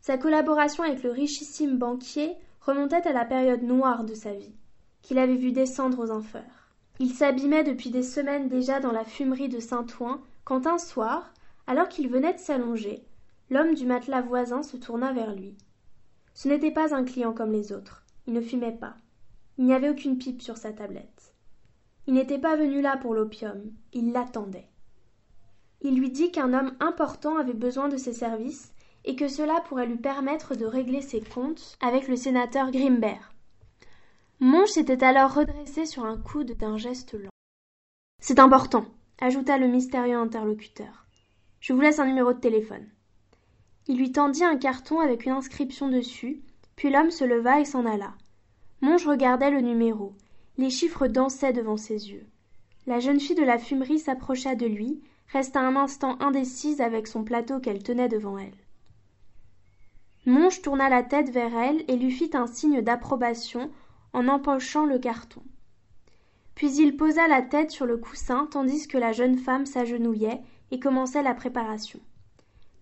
Sa 0.00 0.18
collaboration 0.18 0.84
avec 0.84 1.02
le 1.02 1.10
richissime 1.10 1.78
banquier 1.78 2.34
remontait 2.60 3.06
à 3.06 3.12
la 3.12 3.24
période 3.24 3.62
noire 3.62 4.04
de 4.04 4.14
sa 4.14 4.32
vie, 4.32 4.54
qu'il 5.02 5.18
avait 5.18 5.36
vu 5.36 5.52
descendre 5.52 5.98
aux 5.98 6.10
enfers. 6.10 6.70
Il 6.98 7.10
s'abîmait 7.10 7.64
depuis 7.64 7.90
des 7.90 8.02
semaines 8.02 8.48
déjà 8.48 8.80
dans 8.80 8.92
la 8.92 9.04
fumerie 9.04 9.48
de 9.48 9.60
Saint-Ouen, 9.60 10.20
quand 10.44 10.66
un 10.66 10.78
soir, 10.78 11.32
alors 11.66 11.88
qu'il 11.88 12.08
venait 12.08 12.34
de 12.34 12.38
s'allonger, 12.38 13.02
l'homme 13.48 13.74
du 13.74 13.86
matelas 13.86 14.20
voisin 14.20 14.62
se 14.62 14.76
tourna 14.76 15.12
vers 15.12 15.34
lui. 15.34 15.56
Ce 16.42 16.48
n'était 16.48 16.70
pas 16.70 16.94
un 16.94 17.04
client 17.04 17.34
comme 17.34 17.52
les 17.52 17.70
autres. 17.70 18.02
Il 18.26 18.32
ne 18.32 18.40
fumait 18.40 18.72
pas. 18.72 18.96
Il 19.58 19.66
n'y 19.66 19.74
avait 19.74 19.90
aucune 19.90 20.16
pipe 20.16 20.40
sur 20.40 20.56
sa 20.56 20.72
tablette. 20.72 21.34
Il 22.06 22.14
n'était 22.14 22.38
pas 22.38 22.56
venu 22.56 22.80
là 22.80 22.96
pour 22.96 23.12
l'opium. 23.12 23.60
Il 23.92 24.12
l'attendait. 24.12 24.70
Il 25.82 25.98
lui 25.98 26.08
dit 26.08 26.30
qu'un 26.32 26.54
homme 26.54 26.74
important 26.80 27.36
avait 27.36 27.52
besoin 27.52 27.90
de 27.90 27.98
ses 27.98 28.14
services 28.14 28.72
et 29.04 29.16
que 29.16 29.28
cela 29.28 29.60
pourrait 29.68 29.84
lui 29.84 29.98
permettre 29.98 30.54
de 30.54 30.64
régler 30.64 31.02
ses 31.02 31.20
comptes 31.20 31.76
avec 31.82 32.08
le 32.08 32.16
sénateur 32.16 32.70
Grimbert. 32.70 33.34
Monge 34.38 34.70
s'était 34.70 35.04
alors 35.04 35.34
redressé 35.34 35.84
sur 35.84 36.06
un 36.06 36.16
coude 36.16 36.56
d'un 36.56 36.78
geste 36.78 37.12
lent. 37.12 37.28
C'est 38.22 38.38
important, 38.38 38.86
ajouta 39.20 39.58
le 39.58 39.68
mystérieux 39.68 40.16
interlocuteur. 40.16 41.04
Je 41.60 41.74
vous 41.74 41.82
laisse 41.82 41.98
un 41.98 42.06
numéro 42.06 42.32
de 42.32 42.40
téléphone. 42.40 42.88
Il 43.88 43.96
lui 43.98 44.12
tendit 44.12 44.44
un 44.44 44.56
carton 44.56 45.00
avec 45.00 45.24
une 45.24 45.32
inscription 45.32 45.88
dessus, 45.88 46.42
puis 46.76 46.90
l'homme 46.90 47.10
se 47.10 47.24
leva 47.24 47.60
et 47.60 47.64
s'en 47.64 47.86
alla. 47.86 48.14
Monge 48.80 49.06
regardait 49.06 49.50
le 49.50 49.60
numéro. 49.60 50.14
Les 50.56 50.70
chiffres 50.70 51.06
dansaient 51.06 51.52
devant 51.52 51.76
ses 51.76 52.10
yeux. 52.10 52.26
La 52.86 53.00
jeune 53.00 53.20
fille 53.20 53.36
de 53.36 53.42
la 53.42 53.58
fumerie 53.58 53.98
s'approcha 53.98 54.54
de 54.54 54.66
lui, 54.66 55.00
resta 55.28 55.60
un 55.60 55.76
instant 55.76 56.16
indécise 56.20 56.80
avec 56.80 57.06
son 57.06 57.24
plateau 57.24 57.60
qu'elle 57.60 57.82
tenait 57.82 58.08
devant 58.08 58.38
elle. 58.38 58.56
Monge 60.26 60.60
tourna 60.60 60.88
la 60.88 61.02
tête 61.02 61.30
vers 61.30 61.56
elle 61.56 61.84
et 61.88 61.96
lui 61.96 62.10
fit 62.10 62.30
un 62.34 62.46
signe 62.46 62.82
d'approbation 62.82 63.70
en 64.12 64.28
empochant 64.28 64.86
le 64.86 64.98
carton. 64.98 65.42
Puis 66.54 66.76
il 66.76 66.96
posa 66.96 67.26
la 67.26 67.42
tête 67.42 67.70
sur 67.70 67.86
le 67.86 67.96
coussin 67.96 68.46
tandis 68.50 68.86
que 68.86 68.98
la 68.98 69.12
jeune 69.12 69.38
femme 69.38 69.66
s'agenouillait 69.66 70.42
et 70.70 70.80
commençait 70.80 71.22
la 71.22 71.34
préparation. 71.34 72.00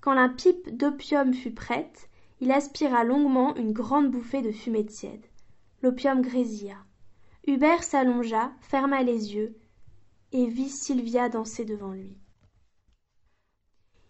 Quand 0.01 0.15
la 0.15 0.29
pipe 0.29 0.77
d'opium 0.77 1.35
fut 1.35 1.53
prête, 1.53 2.09
il 2.41 2.53
aspira 2.53 3.05
longuement 3.05 3.57
une 3.57 3.73
grande 3.73 4.11
bouffée 4.11 4.43
de 4.43 4.53
fumée 4.53 4.87
tiède. 4.87 5.27
L'opium 5.83 6.23
grésilla. 6.23 6.77
Hubert 7.47 7.83
s'allongea, 7.83 8.53
ferma 8.61 9.03
les 9.03 9.35
yeux 9.35 9.57
et 10.33 10.47
vit 10.47 10.69
Sylvia 10.69 11.29
danser 11.29 11.65
devant 11.65 11.93
lui. 11.93 12.17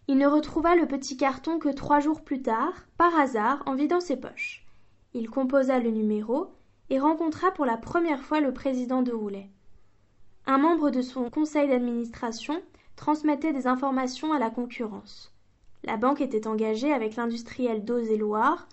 Il 0.07 0.17
ne 0.17 0.27
retrouva 0.27 0.75
le 0.75 0.87
petit 0.87 1.17
carton 1.17 1.59
que 1.59 1.69
trois 1.69 1.99
jours 1.99 2.23
plus 2.23 2.41
tard, 2.41 2.73
par 2.97 3.17
hasard, 3.17 3.63
en 3.65 3.75
vidant 3.75 3.99
ses 3.99 4.17
poches. 4.17 4.65
Il 5.13 5.29
composa 5.29 5.79
le 5.79 5.91
numéro 5.91 6.51
et 6.89 6.99
rencontra 6.99 7.51
pour 7.51 7.65
la 7.65 7.77
première 7.77 8.23
fois 8.23 8.41
le 8.41 8.53
président 8.53 9.01
de 9.01 9.11
Roulet. 9.11 9.49
Un 10.45 10.57
membre 10.57 10.89
de 10.89 11.01
son 11.01 11.29
conseil 11.29 11.67
d'administration 11.67 12.61
transmettait 12.95 13.53
des 13.53 13.67
informations 13.67 14.33
à 14.33 14.39
la 14.39 14.49
concurrence. 14.49 15.31
La 15.83 15.97
banque 15.97 16.21
était 16.21 16.47
engagée 16.47 16.91
avec 16.91 17.15
l'industriel 17.15 17.85
d'Eaux-et-Loire 17.85 18.67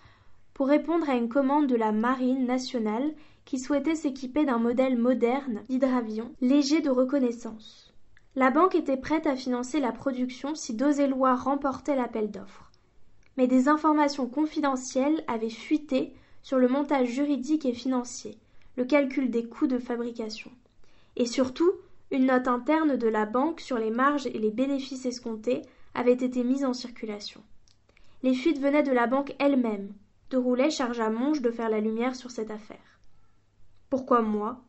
pour 0.54 0.68
répondre 0.68 1.08
à 1.08 1.14
une 1.14 1.28
commande 1.28 1.66
de 1.66 1.76
la 1.76 1.92
Marine 1.92 2.46
nationale 2.46 3.14
qui 3.44 3.58
souhaitait 3.58 3.94
s'équiper 3.94 4.44
d'un 4.44 4.58
modèle 4.58 4.98
moderne 4.98 5.62
d'hydravion 5.68 6.32
léger 6.40 6.80
de 6.80 6.90
reconnaissance. 6.90 7.94
La 8.34 8.50
banque 8.50 8.74
était 8.74 8.96
prête 8.96 9.26
à 9.26 9.36
financer 9.36 9.80
la 9.80 9.92
production 9.92 10.54
si 10.54 10.74
Dozellois 10.74 11.36
remportait 11.36 11.96
l'appel 11.96 12.30
d'offres. 12.30 12.70
Mais 13.36 13.46
des 13.46 13.68
informations 13.68 14.26
confidentielles 14.26 15.24
avaient 15.28 15.48
fuité 15.48 16.12
sur 16.42 16.58
le 16.58 16.68
montage 16.68 17.08
juridique 17.08 17.64
et 17.64 17.72
financier, 17.72 18.36
le 18.76 18.84
calcul 18.84 19.30
des 19.30 19.46
coûts 19.46 19.66
de 19.66 19.78
fabrication. 19.78 20.50
Et 21.16 21.26
surtout, 21.26 21.70
une 22.10 22.26
note 22.26 22.48
interne 22.48 22.96
de 22.96 23.08
la 23.08 23.26
banque 23.26 23.60
sur 23.60 23.78
les 23.78 23.90
marges 23.90 24.26
et 24.26 24.38
les 24.38 24.50
bénéfices 24.50 25.06
escomptés 25.06 25.62
avait 25.96 26.12
été 26.12 26.44
mise 26.44 26.64
en 26.64 26.74
circulation. 26.74 27.42
Les 28.22 28.34
fuites 28.34 28.60
venaient 28.60 28.82
de 28.82 28.92
la 28.92 29.06
banque 29.06 29.34
elle-même. 29.38 29.92
De 30.30 30.36
Roulet 30.36 30.70
chargea 30.70 31.10
Monge 31.10 31.40
de 31.40 31.50
faire 31.50 31.70
la 31.70 31.80
lumière 31.80 32.14
sur 32.14 32.30
cette 32.30 32.50
affaire. 32.50 33.00
Pourquoi 33.90 34.22
moi? 34.22 34.62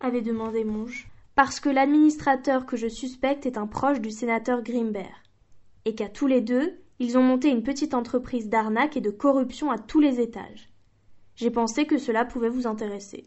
avait 0.00 0.22
demandé 0.22 0.64
Monge 0.64 1.08
parce 1.34 1.58
que 1.58 1.68
l'administrateur 1.68 2.64
que 2.66 2.76
je 2.76 2.86
suspecte 2.86 3.46
est 3.46 3.58
un 3.58 3.66
proche 3.66 4.00
du 4.00 4.10
sénateur 4.10 4.62
Grimbert, 4.62 5.22
et 5.84 5.94
qu'à 5.94 6.08
tous 6.08 6.26
les 6.26 6.40
deux, 6.40 6.78
ils 7.00 7.18
ont 7.18 7.22
monté 7.22 7.48
une 7.48 7.64
petite 7.64 7.94
entreprise 7.94 8.48
d'arnaque 8.48 8.96
et 8.96 9.00
de 9.00 9.10
corruption 9.10 9.70
à 9.70 9.78
tous 9.78 10.00
les 10.00 10.20
étages. 10.20 10.68
J'ai 11.34 11.50
pensé 11.50 11.86
que 11.86 11.98
cela 11.98 12.24
pouvait 12.24 12.48
vous 12.48 12.68
intéresser. 12.68 13.24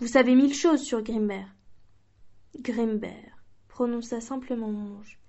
Vous 0.00 0.08
savez 0.08 0.34
mille 0.34 0.54
choses 0.54 0.82
sur 0.82 1.02
Grimbert. 1.02 1.54
Grimbert, 2.60 3.44
prononça 3.68 4.20
simplement 4.20 4.72
Monge. 4.72 5.20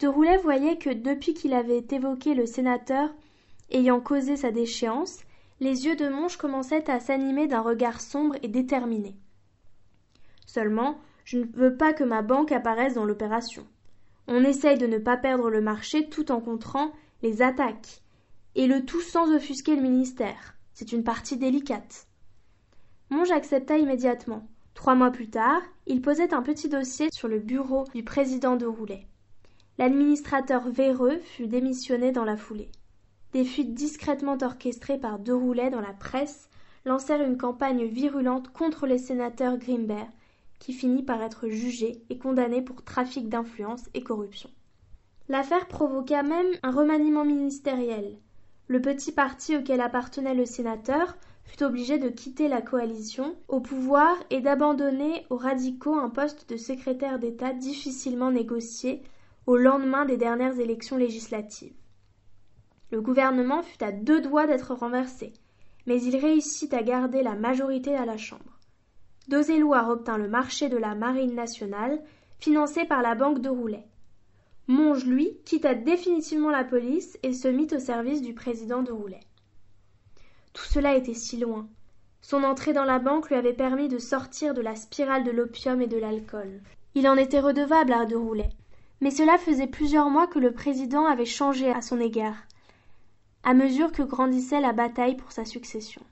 De 0.00 0.08
Roulet 0.08 0.38
voyait 0.38 0.78
que 0.78 0.88
depuis 0.88 1.34
qu'il 1.34 1.52
avait 1.52 1.84
évoqué 1.90 2.34
le 2.34 2.46
sénateur 2.46 3.10
ayant 3.70 4.00
causé 4.00 4.36
sa 4.36 4.50
déchéance, 4.50 5.18
les 5.60 5.84
yeux 5.84 5.94
de 5.94 6.08
Monge 6.08 6.38
commençaient 6.38 6.90
à 6.90 7.00
s'animer 7.00 7.46
d'un 7.46 7.60
regard 7.60 8.00
sombre 8.00 8.34
et 8.42 8.48
déterminé. 8.48 9.14
Seulement, 10.46 10.96
je 11.24 11.38
ne 11.38 11.44
veux 11.52 11.76
pas 11.76 11.92
que 11.92 12.02
ma 12.02 12.22
banque 12.22 12.50
apparaisse 12.50 12.94
dans 12.94 13.04
l'opération. 13.04 13.66
On 14.26 14.42
essaye 14.42 14.78
de 14.78 14.86
ne 14.86 14.96
pas 14.96 15.18
perdre 15.18 15.50
le 15.50 15.60
marché 15.60 16.08
tout 16.08 16.32
en 16.32 16.40
contrant 16.40 16.92
les 17.22 17.42
attaques, 17.42 18.00
et 18.54 18.66
le 18.66 18.86
tout 18.86 19.02
sans 19.02 19.30
offusquer 19.30 19.76
le 19.76 19.82
ministère. 19.82 20.56
C'est 20.72 20.92
une 20.92 21.04
partie 21.04 21.36
délicate. 21.36 22.06
Monge 23.10 23.32
accepta 23.32 23.76
immédiatement. 23.76 24.48
Trois 24.72 24.94
mois 24.94 25.10
plus 25.10 25.28
tard, 25.28 25.60
il 25.86 26.00
posait 26.00 26.32
un 26.32 26.40
petit 26.40 26.70
dossier 26.70 27.08
sur 27.12 27.28
le 27.28 27.38
bureau 27.38 27.84
du 27.94 28.02
président 28.02 28.56
de 28.56 28.64
Roulet. 28.64 29.06
L'administrateur 29.80 30.68
véreux 30.68 31.20
fut 31.24 31.46
démissionné 31.46 32.12
dans 32.12 32.26
la 32.26 32.36
foulée. 32.36 32.70
Des 33.32 33.46
fuites 33.46 33.72
discrètement 33.72 34.36
orchestrées 34.42 34.98
par 34.98 35.18
De 35.18 35.32
Roulet 35.32 35.70
dans 35.70 35.80
la 35.80 35.94
presse 35.94 36.50
lancèrent 36.84 37.22
une 37.22 37.38
campagne 37.38 37.86
virulente 37.86 38.52
contre 38.52 38.86
les 38.86 38.98
sénateurs 38.98 39.56
Grimbert 39.56 40.10
qui 40.58 40.74
finit 40.74 41.02
par 41.02 41.22
être 41.22 41.48
jugé 41.48 42.02
et 42.10 42.18
condamné 42.18 42.60
pour 42.60 42.84
trafic 42.84 43.30
d'influence 43.30 43.88
et 43.94 44.02
corruption. 44.02 44.50
L'affaire 45.30 45.66
provoqua 45.66 46.22
même 46.22 46.52
un 46.62 46.72
remaniement 46.72 47.24
ministériel. 47.24 48.18
Le 48.68 48.82
petit 48.82 49.12
parti 49.12 49.56
auquel 49.56 49.80
appartenait 49.80 50.34
le 50.34 50.44
sénateur 50.44 51.16
fut 51.44 51.62
obligé 51.62 51.96
de 51.96 52.10
quitter 52.10 52.48
la 52.48 52.60
coalition 52.60 53.34
au 53.48 53.60
pouvoir 53.60 54.14
et 54.28 54.42
d'abandonner 54.42 55.24
aux 55.30 55.38
radicaux 55.38 55.94
un 55.94 56.10
poste 56.10 56.50
de 56.50 56.58
secrétaire 56.58 57.18
d'État 57.18 57.54
difficilement 57.54 58.30
négocié 58.30 59.02
au 59.46 59.56
lendemain 59.56 60.04
des 60.04 60.16
dernières 60.16 60.58
élections 60.58 60.96
législatives. 60.96 61.74
Le 62.90 63.00
gouvernement 63.00 63.62
fut 63.62 63.82
à 63.82 63.92
deux 63.92 64.20
doigts 64.20 64.46
d'être 64.46 64.74
renversé, 64.74 65.32
mais 65.86 66.02
il 66.02 66.16
réussit 66.16 66.72
à 66.74 66.82
garder 66.82 67.22
la 67.22 67.34
majorité 67.34 67.96
à 67.96 68.04
la 68.04 68.16
Chambre. 68.16 68.58
Dozeloir 69.28 69.88
obtint 69.88 70.18
le 70.18 70.28
marché 70.28 70.68
de 70.68 70.76
la 70.76 70.94
Marine 70.94 71.34
nationale, 71.34 72.02
financé 72.38 72.84
par 72.84 73.02
la 73.02 73.14
Banque 73.14 73.40
de 73.40 73.48
Roulet. 73.48 73.86
Monge, 74.66 75.04
lui, 75.04 75.38
quitta 75.44 75.74
définitivement 75.74 76.50
la 76.50 76.64
police 76.64 77.18
et 77.22 77.32
se 77.32 77.48
mit 77.48 77.68
au 77.72 77.78
service 77.78 78.22
du 78.22 78.34
président 78.34 78.82
de 78.82 78.92
Roulet. 78.92 79.20
Tout 80.52 80.64
cela 80.64 80.96
était 80.96 81.14
si 81.14 81.38
loin. 81.38 81.68
Son 82.22 82.44
entrée 82.44 82.72
dans 82.72 82.84
la 82.84 82.98
banque 82.98 83.28
lui 83.28 83.36
avait 83.36 83.52
permis 83.52 83.88
de 83.88 83.98
sortir 83.98 84.52
de 84.52 84.60
la 84.60 84.74
spirale 84.74 85.24
de 85.24 85.30
l'opium 85.30 85.80
et 85.80 85.86
de 85.86 85.96
l'alcool. 85.96 86.60
Il 86.94 87.08
en 87.08 87.16
était 87.16 87.40
redevable 87.40 87.92
à 87.92 88.04
de 88.04 88.16
Roulet. 88.16 88.50
Mais 89.00 89.10
cela 89.10 89.38
faisait 89.38 89.66
plusieurs 89.66 90.10
mois 90.10 90.26
que 90.26 90.38
le 90.38 90.52
président 90.52 91.06
avait 91.06 91.24
changé 91.24 91.70
à 91.70 91.80
son 91.80 91.98
égard, 92.00 92.36
à 93.42 93.54
mesure 93.54 93.92
que 93.92 94.02
grandissait 94.02 94.60
la 94.60 94.72
bataille 94.72 95.16
pour 95.16 95.32
sa 95.32 95.44
succession. 95.44 96.02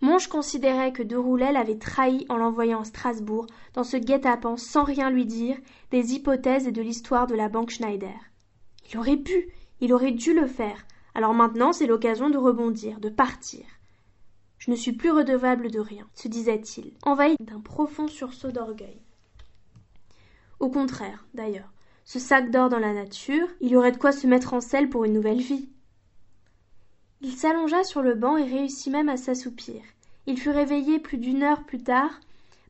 Monge 0.00 0.26
considérait 0.26 0.92
que 0.92 1.02
De 1.02 1.16
Roulet 1.16 1.52
l'avait 1.52 1.78
trahi 1.78 2.26
en 2.28 2.36
l'envoyant 2.36 2.80
à 2.80 2.84
Strasbourg, 2.84 3.46
dans 3.74 3.84
ce 3.84 3.96
guet-apens 3.96 4.56
sans 4.56 4.82
rien 4.82 5.10
lui 5.10 5.26
dire 5.26 5.56
des 5.90 6.14
hypothèses 6.14 6.66
et 6.66 6.72
de 6.72 6.82
l'histoire 6.82 7.28
de 7.28 7.36
la 7.36 7.48
banque 7.48 7.70
Schneider. 7.70 8.18
Il 8.90 8.98
aurait 8.98 9.16
pu, 9.16 9.52
il 9.80 9.92
aurait 9.92 10.10
dû 10.10 10.34
le 10.34 10.48
faire. 10.48 10.86
Alors 11.14 11.34
maintenant, 11.34 11.72
c'est 11.72 11.86
l'occasion 11.86 12.30
de 12.30 12.38
rebondir, 12.38 12.98
de 12.98 13.10
partir. 13.10 13.64
Je 14.58 14.70
ne 14.70 14.76
suis 14.76 14.92
plus 14.92 15.10
redevable 15.10 15.70
de 15.70 15.78
rien, 15.78 16.08
se 16.14 16.26
disait-il, 16.26 16.94
envahi 17.04 17.36
d'un 17.40 17.60
profond 17.60 18.08
sursaut 18.08 18.50
d'orgueil. 18.50 19.02
Au 20.58 20.68
contraire, 20.68 21.26
d'ailleurs, 21.34 21.72
ce 22.12 22.18
sac 22.18 22.50
d'or 22.50 22.68
dans 22.68 22.78
la 22.78 22.92
nature, 22.92 23.48
il 23.62 23.74
aurait 23.74 23.90
de 23.90 23.96
quoi 23.96 24.12
se 24.12 24.26
mettre 24.26 24.52
en 24.52 24.60
selle 24.60 24.90
pour 24.90 25.06
une 25.06 25.14
nouvelle 25.14 25.40
vie. 25.40 25.70
Il 27.22 27.32
s'allongea 27.32 27.84
sur 27.84 28.02
le 28.02 28.14
banc 28.14 28.36
et 28.36 28.44
réussit 28.44 28.92
même 28.92 29.08
à 29.08 29.16
s'assoupir. 29.16 29.80
Il 30.26 30.38
fut 30.38 30.50
réveillé 30.50 30.98
plus 30.98 31.16
d'une 31.16 31.42
heure 31.42 31.64
plus 31.64 31.82
tard 31.82 32.20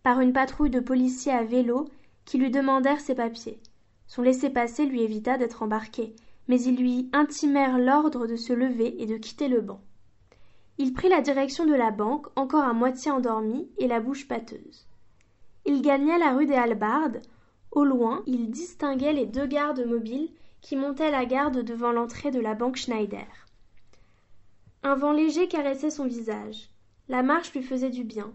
par 0.05 0.21
une 0.21 0.33
patrouille 0.33 0.71
de 0.71 0.79
policiers 0.79 1.33
à 1.33 1.43
vélo 1.43 1.89
qui 2.25 2.39
lui 2.39 2.53
demandèrent 2.53 3.01
ses 3.01 3.17
papiers. 3.17 3.59
Son 4.07 4.23
laissez-passer 4.23 4.87
lui 4.87 5.03
évita 5.03 5.39
d'être 5.39 5.65
embarqué, 5.65 6.15
mais 6.47 6.63
ils 6.63 6.77
lui 6.77 7.11
intimèrent 7.13 7.81
l'ordre 7.81 8.29
de 8.29 8.37
se 8.37 8.53
lever 8.53 9.03
et 9.03 9.07
de 9.07 9.17
quitter 9.17 9.49
le 9.49 9.61
banc. 9.61 9.81
Il 10.79 10.93
prit 10.93 11.09
la 11.09 11.21
direction 11.21 11.67
de 11.67 11.75
la 11.75 11.91
banque, 11.91 12.29
encore 12.37 12.63
à 12.63 12.75
moitié 12.75 13.11
endormi 13.11 13.69
et 13.79 13.89
la 13.89 13.99
bouche 13.99 14.29
pâteuse. 14.29 14.87
Il 15.67 15.83
gagna 15.83 16.17
la 16.17 16.33
rue 16.33 16.47
des 16.47 16.55
Hallebardes. 16.55 17.23
Au 17.73 17.85
loin, 17.85 18.23
il 18.27 18.51
distinguait 18.51 19.15
les 19.15 19.25
deux 19.25 19.47
gardes 19.47 19.85
mobiles 19.87 20.29
qui 20.61 20.77
montaient 20.77 21.11
la 21.11 21.25
garde 21.25 21.65
devant 21.65 21.91
l'entrée 21.91 22.31
de 22.31 22.39
la 22.39 22.55
banque 22.55 22.77
Schneider. 22.77 23.27
Un 24.83 24.95
vent 24.95 25.13
léger 25.13 25.49
caressait 25.49 25.91
son 25.91 26.07
visage. 26.07 26.69
La 27.09 27.23
marche 27.23 27.53
lui 27.55 27.63
faisait 27.63 27.91
du 27.91 28.05
bien. 28.05 28.35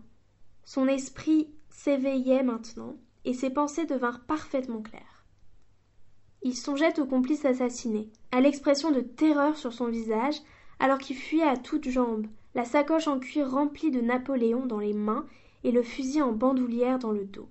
Son 0.65 0.87
esprit 0.87 1.49
s'éveillait 1.69 2.41
maintenant, 2.41 2.95
et 3.25 3.33
ses 3.33 3.51
pensées 3.51 3.85
devinrent 3.85 4.25
parfaitement 4.25 4.81
claires. 4.81 5.25
Il 6.41 6.55
songeait 6.55 6.99
au 6.99 7.05
complice 7.05 7.45
assassiné, 7.45 8.09
à 8.31 8.41
l'expression 8.41 8.91
de 8.91 9.01
terreur 9.01 9.55
sur 9.55 9.71
son 9.71 9.87
visage, 9.87 10.35
alors 10.79 10.97
qu'il 10.97 11.15
fuyait 11.15 11.43
à 11.43 11.57
toutes 11.57 11.89
jambes, 11.89 12.27
la 12.55 12.65
sacoche 12.65 13.07
en 13.07 13.19
cuir 13.19 13.51
remplie 13.51 13.91
de 13.91 14.01
Napoléon 14.01 14.65
dans 14.65 14.79
les 14.79 14.93
mains 14.93 15.27
et 15.63 15.71
le 15.71 15.83
fusil 15.83 16.21
en 16.23 16.31
bandoulière 16.31 16.97
dans 16.97 17.11
le 17.11 17.25
dos. 17.25 17.49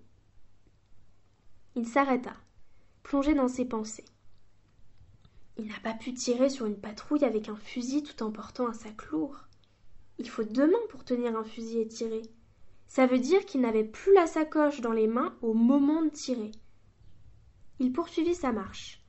Il 1.78 1.86
s'arrêta, 1.86 2.32
plongé 3.02 3.34
dans 3.34 3.48
ses 3.48 3.66
pensées. 3.66 4.06
Il 5.58 5.66
n'a 5.66 5.78
pas 5.82 5.92
pu 5.92 6.14
tirer 6.14 6.48
sur 6.48 6.64
une 6.64 6.80
patrouille 6.80 7.24
avec 7.24 7.50
un 7.50 7.56
fusil 7.56 8.02
tout 8.02 8.22
en 8.22 8.30
portant 8.30 8.66
un 8.66 8.72
sac 8.72 9.04
lourd. 9.10 9.44
Il 10.18 10.26
faut 10.26 10.42
deux 10.42 10.66
mains 10.66 10.86
pour 10.88 11.04
tenir 11.04 11.36
un 11.36 11.44
fusil 11.44 11.80
et 11.80 11.86
tirer. 11.86 12.22
Ça 12.88 13.06
veut 13.06 13.18
dire 13.18 13.44
qu'il 13.44 13.60
n'avait 13.60 13.84
plus 13.84 14.14
la 14.14 14.26
sacoche 14.26 14.80
dans 14.80 14.92
les 14.92 15.06
mains 15.06 15.36
au 15.42 15.52
moment 15.52 16.00
de 16.00 16.08
tirer. 16.08 16.50
Il 17.78 17.92
poursuivit 17.92 18.34
sa 18.34 18.52
marche. 18.52 19.02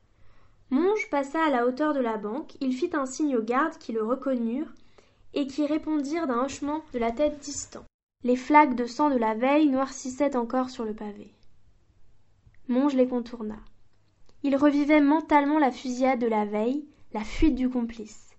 Monge 0.69 1.09
passa 1.09 1.41
à 1.45 1.49
la 1.49 1.65
hauteur 1.65 1.93
de 1.93 2.01
la 2.01 2.17
banque, 2.17 2.57
il 2.59 2.73
fit 2.73 2.89
un 2.93 3.05
signe 3.05 3.37
aux 3.37 3.43
gardes 3.43 3.77
qui 3.77 3.93
le 3.93 4.03
reconnurent 4.03 4.73
et 5.33 5.47
qui 5.47 5.65
répondirent 5.65 6.27
d'un 6.27 6.43
hochement 6.43 6.83
de 6.91 6.99
la 6.99 7.13
tête 7.13 7.39
distant. 7.39 7.85
Les 8.25 8.35
flaques 8.35 8.75
de 8.75 8.85
sang 8.85 9.09
de 9.09 9.17
la 9.17 9.35
veille 9.35 9.69
noircissaient 9.69 10.35
encore 10.35 10.69
sur 10.69 10.83
le 10.83 10.93
pavé. 10.93 11.33
Monge 12.67 12.95
les 12.95 13.07
contourna. 13.07 13.57
Il 14.43 14.55
revivait 14.55 15.01
mentalement 15.01 15.59
la 15.59 15.71
fusillade 15.71 16.19
de 16.19 16.27
la 16.27 16.45
veille, 16.45 16.85
la 17.13 17.23
fuite 17.23 17.55
du 17.55 17.69
complice. 17.69 18.31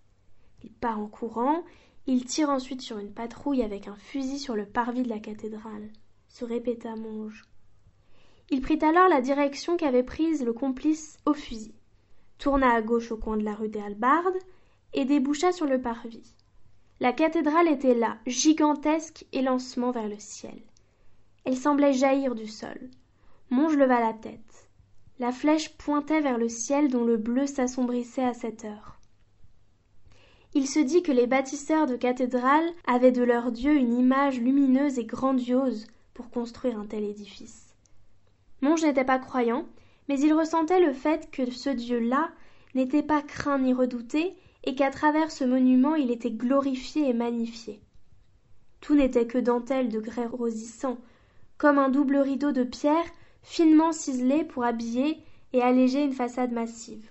Il 0.62 0.72
part 0.72 0.98
en 0.98 1.06
courant, 1.06 1.64
il 2.06 2.24
tire 2.24 2.50
ensuite 2.50 2.82
sur 2.82 2.98
une 2.98 3.12
patrouille 3.12 3.62
avec 3.62 3.88
un 3.88 3.96
fusil 3.96 4.38
sur 4.38 4.56
le 4.56 4.66
parvis 4.66 5.02
de 5.02 5.08
la 5.08 5.18
cathédrale, 5.18 5.90
se 6.28 6.44
répéta 6.44 6.94
Monge. 6.96 7.44
Il 8.50 8.60
prit 8.60 8.78
alors 8.82 9.08
la 9.08 9.20
direction 9.20 9.76
qu'avait 9.76 10.02
prise 10.02 10.44
le 10.44 10.52
complice 10.52 11.18
au 11.26 11.34
fusil 11.34 11.74
tourna 12.38 12.72
à 12.72 12.82
gauche 12.82 13.12
au 13.12 13.16
coin 13.16 13.36
de 13.36 13.44
la 13.44 13.54
rue 13.54 13.68
des 13.68 13.80
Halbardes 13.80 14.38
et 14.94 15.04
déboucha 15.04 15.52
sur 15.52 15.66
le 15.66 15.80
parvis. 15.80 16.34
La 17.00 17.12
cathédrale 17.12 17.68
était 17.68 17.94
là, 17.94 18.18
gigantesque, 18.26 19.26
et 19.32 19.42
lancement 19.42 19.90
vers 19.90 20.08
le 20.08 20.18
ciel. 20.18 20.58
Elle 21.44 21.56
semblait 21.56 21.92
jaillir 21.92 22.34
du 22.34 22.46
sol. 22.46 22.90
Monge 23.50 23.76
leva 23.76 24.00
la 24.00 24.12
tête. 24.12 24.68
La 25.18 25.32
flèche 25.32 25.76
pointait 25.76 26.20
vers 26.20 26.38
le 26.38 26.48
ciel 26.48 26.88
dont 26.88 27.04
le 27.04 27.16
bleu 27.16 27.46
s'assombrissait 27.46 28.24
à 28.24 28.34
cette 28.34 28.64
heure. 28.64 28.98
Il 30.54 30.66
se 30.66 30.78
dit 30.78 31.02
que 31.02 31.12
les 31.12 31.26
bâtisseurs 31.26 31.86
de 31.86 31.96
cathédrales 31.96 32.70
avaient 32.86 33.12
de 33.12 33.22
leur 33.22 33.52
Dieu 33.52 33.74
une 33.74 33.94
image 33.94 34.40
lumineuse 34.40 34.98
et 34.98 35.04
grandiose 35.04 35.86
pour 36.14 36.30
construire 36.30 36.78
un 36.78 36.86
tel 36.86 37.04
édifice. 37.04 37.74
Monge 38.60 38.82
n'était 38.82 39.04
pas 39.04 39.18
croyant, 39.18 39.66
mais 40.08 40.18
il 40.20 40.32
ressentait 40.32 40.80
le 40.80 40.92
fait 40.92 41.30
que 41.30 41.50
ce 41.50 41.70
Dieu-là 41.70 42.30
n'était 42.74 43.02
pas 43.02 43.22
craint 43.22 43.58
ni 43.58 43.72
redouté, 43.72 44.34
et 44.64 44.74
qu'à 44.74 44.90
travers 44.90 45.30
ce 45.30 45.44
monument 45.44 45.94
il 45.94 46.10
était 46.10 46.30
glorifié 46.30 47.08
et 47.08 47.14
magnifié. 47.14 47.80
Tout 48.80 48.94
n'était 48.94 49.26
que 49.26 49.38
dentelle 49.38 49.88
de 49.88 50.00
grès 50.00 50.26
rosissant, 50.26 50.98
comme 51.56 51.78
un 51.78 51.88
double 51.88 52.16
rideau 52.18 52.52
de 52.52 52.64
pierre 52.64 53.06
finement 53.42 53.92
ciselé 53.92 54.44
pour 54.44 54.64
habiller 54.64 55.22
et 55.52 55.62
alléger 55.62 56.02
une 56.02 56.12
façade 56.12 56.52
massive. 56.52 57.10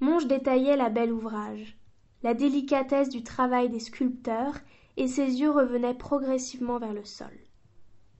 Monge 0.00 0.26
détaillait 0.26 0.76
la 0.76 0.88
belle 0.88 1.12
ouvrage, 1.12 1.76
la 2.22 2.34
délicatesse 2.34 3.08
du 3.08 3.22
travail 3.22 3.68
des 3.68 3.80
sculpteurs, 3.80 4.58
et 4.96 5.08
ses 5.08 5.40
yeux 5.40 5.50
revenaient 5.50 5.94
progressivement 5.94 6.78
vers 6.78 6.92
le 6.92 7.04
sol. 7.04 7.32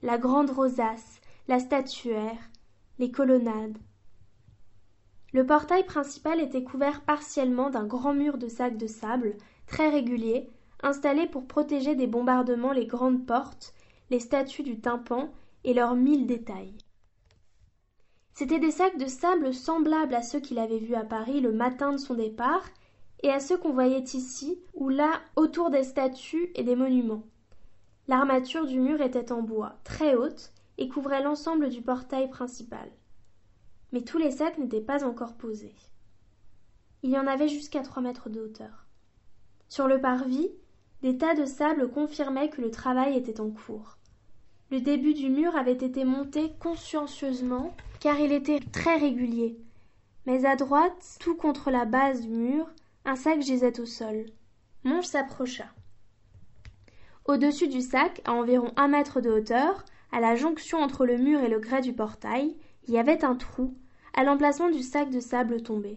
La 0.01 0.17
grande 0.17 0.49
rosace, 0.49 1.21
la 1.47 1.59
statuaire, 1.59 2.49
les 2.97 3.11
colonnades. 3.11 3.77
Le 5.33 5.45
portail 5.45 5.85
principal 5.85 6.39
était 6.39 6.63
couvert 6.63 7.01
partiellement 7.01 7.69
d'un 7.69 7.85
grand 7.85 8.13
mur 8.13 8.37
de 8.37 8.47
sacs 8.47 8.77
de 8.77 8.87
sable, 8.87 9.37
très 9.67 9.89
régulier, 9.89 10.49
installé 10.83 11.27
pour 11.27 11.47
protéger 11.47 11.95
des 11.95 12.07
bombardements 12.07 12.73
les 12.73 12.87
grandes 12.87 13.25
portes, 13.25 13.73
les 14.09 14.19
statues 14.19 14.63
du 14.63 14.79
tympan 14.79 15.31
et 15.63 15.73
leurs 15.73 15.95
mille 15.95 16.25
détails. 16.25 16.75
C'étaient 18.33 18.59
des 18.59 18.71
sacs 18.71 18.97
de 18.97 19.07
sable 19.07 19.53
semblables 19.53 20.15
à 20.15 20.21
ceux 20.21 20.39
qu'il 20.39 20.59
avait 20.59 20.79
vus 20.79 20.95
à 20.95 21.03
Paris 21.03 21.41
le 21.41 21.51
matin 21.51 21.91
de 21.91 21.97
son 21.97 22.15
départ, 22.15 22.63
et 23.23 23.29
à 23.29 23.39
ceux 23.39 23.57
qu'on 23.57 23.73
voyait 23.73 23.99
ici 23.99 24.59
ou 24.73 24.89
là 24.89 25.21
autour 25.35 25.69
des 25.69 25.83
statues 25.83 26.51
et 26.55 26.63
des 26.63 26.75
monuments. 26.75 27.23
L'armature 28.07 28.65
du 28.65 28.79
mur 28.79 29.01
était 29.01 29.31
en 29.31 29.41
bois, 29.41 29.77
très 29.83 30.15
haute, 30.15 30.51
et 30.77 30.87
couvrait 30.87 31.21
l'ensemble 31.21 31.69
du 31.69 31.81
portail 31.81 32.29
principal. 32.29 32.89
Mais 33.91 34.01
tous 34.01 34.17
les 34.17 34.31
sacs 34.31 34.57
n'étaient 34.57 34.81
pas 34.81 35.05
encore 35.05 35.35
posés. 35.35 35.75
Il 37.03 37.11
y 37.11 37.19
en 37.19 37.27
avait 37.27 37.47
jusqu'à 37.47 37.81
trois 37.81 38.01
mètres 38.01 38.29
de 38.29 38.41
hauteur. 38.41 38.87
Sur 39.69 39.87
le 39.87 40.01
parvis, 40.01 40.49
des 41.01 41.17
tas 41.17 41.35
de 41.35 41.45
sable 41.45 41.89
confirmaient 41.89 42.49
que 42.49 42.61
le 42.61 42.71
travail 42.71 43.15
était 43.15 43.39
en 43.39 43.51
cours. 43.51 43.97
Le 44.71 44.79
début 44.79 45.13
du 45.13 45.29
mur 45.29 45.57
avait 45.57 45.73
été 45.73 46.05
monté 46.05 46.53
consciencieusement, 46.57 47.75
car 47.99 48.17
il 48.21 48.31
était 48.31 48.61
très 48.61 48.95
régulier. 48.95 49.57
Mais 50.25 50.45
à 50.45 50.55
droite, 50.55 51.17
tout 51.19 51.35
contre 51.35 51.71
la 51.71 51.83
base 51.83 52.21
du 52.21 52.29
mur, 52.29 52.69
un 53.03 53.17
sac 53.17 53.41
gisait 53.41 53.81
au 53.81 53.85
sol. 53.85 54.27
Monge 54.85 55.03
s'approcha. 55.03 55.65
Au-dessus 57.25 57.67
du 57.67 57.81
sac, 57.81 58.21
à 58.23 58.31
environ 58.31 58.71
un 58.77 58.87
mètre 58.87 59.19
de 59.19 59.29
hauteur, 59.29 59.83
à 60.13 60.21
la 60.21 60.37
jonction 60.37 60.77
entre 60.77 61.05
le 61.05 61.17
mur 61.17 61.41
et 61.41 61.49
le 61.49 61.59
grès 61.59 61.81
du 61.81 61.91
portail, 61.91 62.55
il 62.87 62.93
y 62.93 62.97
avait 62.97 63.25
un 63.25 63.35
trou, 63.35 63.75
à 64.13 64.23
l'emplacement 64.23 64.69
du 64.69 64.83
sac 64.83 65.09
de 65.09 65.19
sable 65.19 65.63
tombé. 65.63 65.95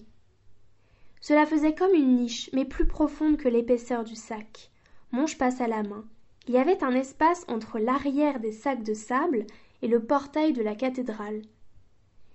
Cela 1.20 1.46
faisait 1.46 1.76
comme 1.76 1.94
une 1.94 2.16
niche, 2.16 2.50
mais 2.52 2.64
plus 2.64 2.88
profonde 2.88 3.36
que 3.36 3.48
l'épaisseur 3.48 4.02
du 4.02 4.16
sac. 4.16 4.72
Monge 5.12 5.38
passa 5.38 5.68
la 5.68 5.84
main. 5.84 6.04
Il 6.46 6.54
y 6.54 6.58
avait 6.58 6.84
un 6.84 6.94
espace 6.94 7.44
entre 7.48 7.78
l'arrière 7.78 8.38
des 8.38 8.52
sacs 8.52 8.82
de 8.82 8.94
sable 8.94 9.46
et 9.82 9.88
le 9.88 10.04
portail 10.04 10.52
de 10.52 10.62
la 10.62 10.74
cathédrale. 10.74 11.42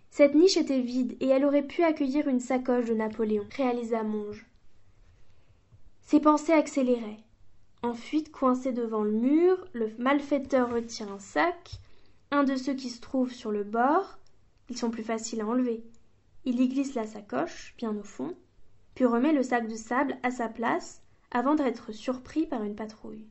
Cette 0.10 0.34
niche 0.34 0.58
était 0.58 0.82
vide 0.82 1.16
et 1.20 1.28
elle 1.28 1.46
aurait 1.46 1.68
pu 1.68 1.84
accueillir 1.84 2.28
une 2.28 2.40
sacoche 2.40 2.86
de 2.86 2.96
Napoléon, 2.96 3.46
réalisa 3.56 4.04
Monge. 4.04 4.48
Ses 6.02 6.20
pensées 6.20 6.54
accéléraient. 6.54 7.24
En 7.84 7.94
fuite, 7.94 8.32
coincé 8.32 8.72
devant 8.72 9.04
le 9.04 9.12
mur, 9.12 9.64
le 9.74 9.92
malfaiteur 10.00 10.74
retire 10.74 11.12
un 11.12 11.20
sac, 11.20 11.80
un 12.32 12.44
de 12.44 12.56
ceux 12.56 12.74
qui 12.74 12.90
se 12.90 13.00
trouvent 13.00 13.32
sur 13.32 13.52
le 13.52 13.64
bord. 13.64 14.18
Ils 14.70 14.78
sont 14.78 14.90
plus 14.90 15.04
faciles 15.04 15.42
à 15.42 15.48
enlever. 15.48 15.84
Il 16.46 16.60
y 16.60 16.68
glisse 16.68 16.96
la 16.96 17.06
sacoche, 17.06 17.76
bien 17.78 17.96
au 17.96 18.04
fond, 18.04 18.36
puis 18.96 19.06
remet 19.06 19.34
le 19.34 19.44
sac 19.44 19.68
de 19.68 19.76
sable 19.76 20.18
à 20.24 20.32
sa 20.32 20.50
place 20.50 21.04
avant 21.32 21.54
d'être 21.54 21.92
surpris 21.92 22.48
par 22.48 22.64
une 22.64 22.76
patrouille. 22.76 23.28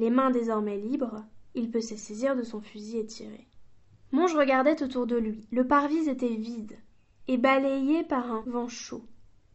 Les 0.00 0.08
mains 0.08 0.30
désormais 0.30 0.78
libres, 0.78 1.26
il 1.54 1.70
peut 1.70 1.82
se 1.82 1.94
saisir 1.94 2.34
de 2.34 2.42
son 2.42 2.62
fusil 2.62 2.96
et 2.96 3.04
tirer. 3.04 3.46
Monge 4.12 4.34
regardait 4.34 4.82
autour 4.82 5.06
de 5.06 5.16
lui. 5.16 5.46
Le 5.52 5.66
parvis 5.66 6.08
était 6.08 6.36
vide 6.36 6.78
et 7.28 7.36
balayé 7.36 8.02
par 8.04 8.32
un 8.32 8.40
vent 8.46 8.66
chaud. 8.66 9.04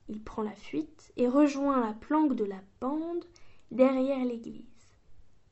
Il 0.08 0.22
prend 0.22 0.44
la 0.44 0.54
fuite 0.54 1.12
et 1.18 1.28
rejoint 1.28 1.84
la 1.84 1.94
planque 1.94 2.36
de 2.36 2.46
la 2.46 2.62
bande 2.80 3.26
derrière 3.72 4.24
l'église. 4.24 4.68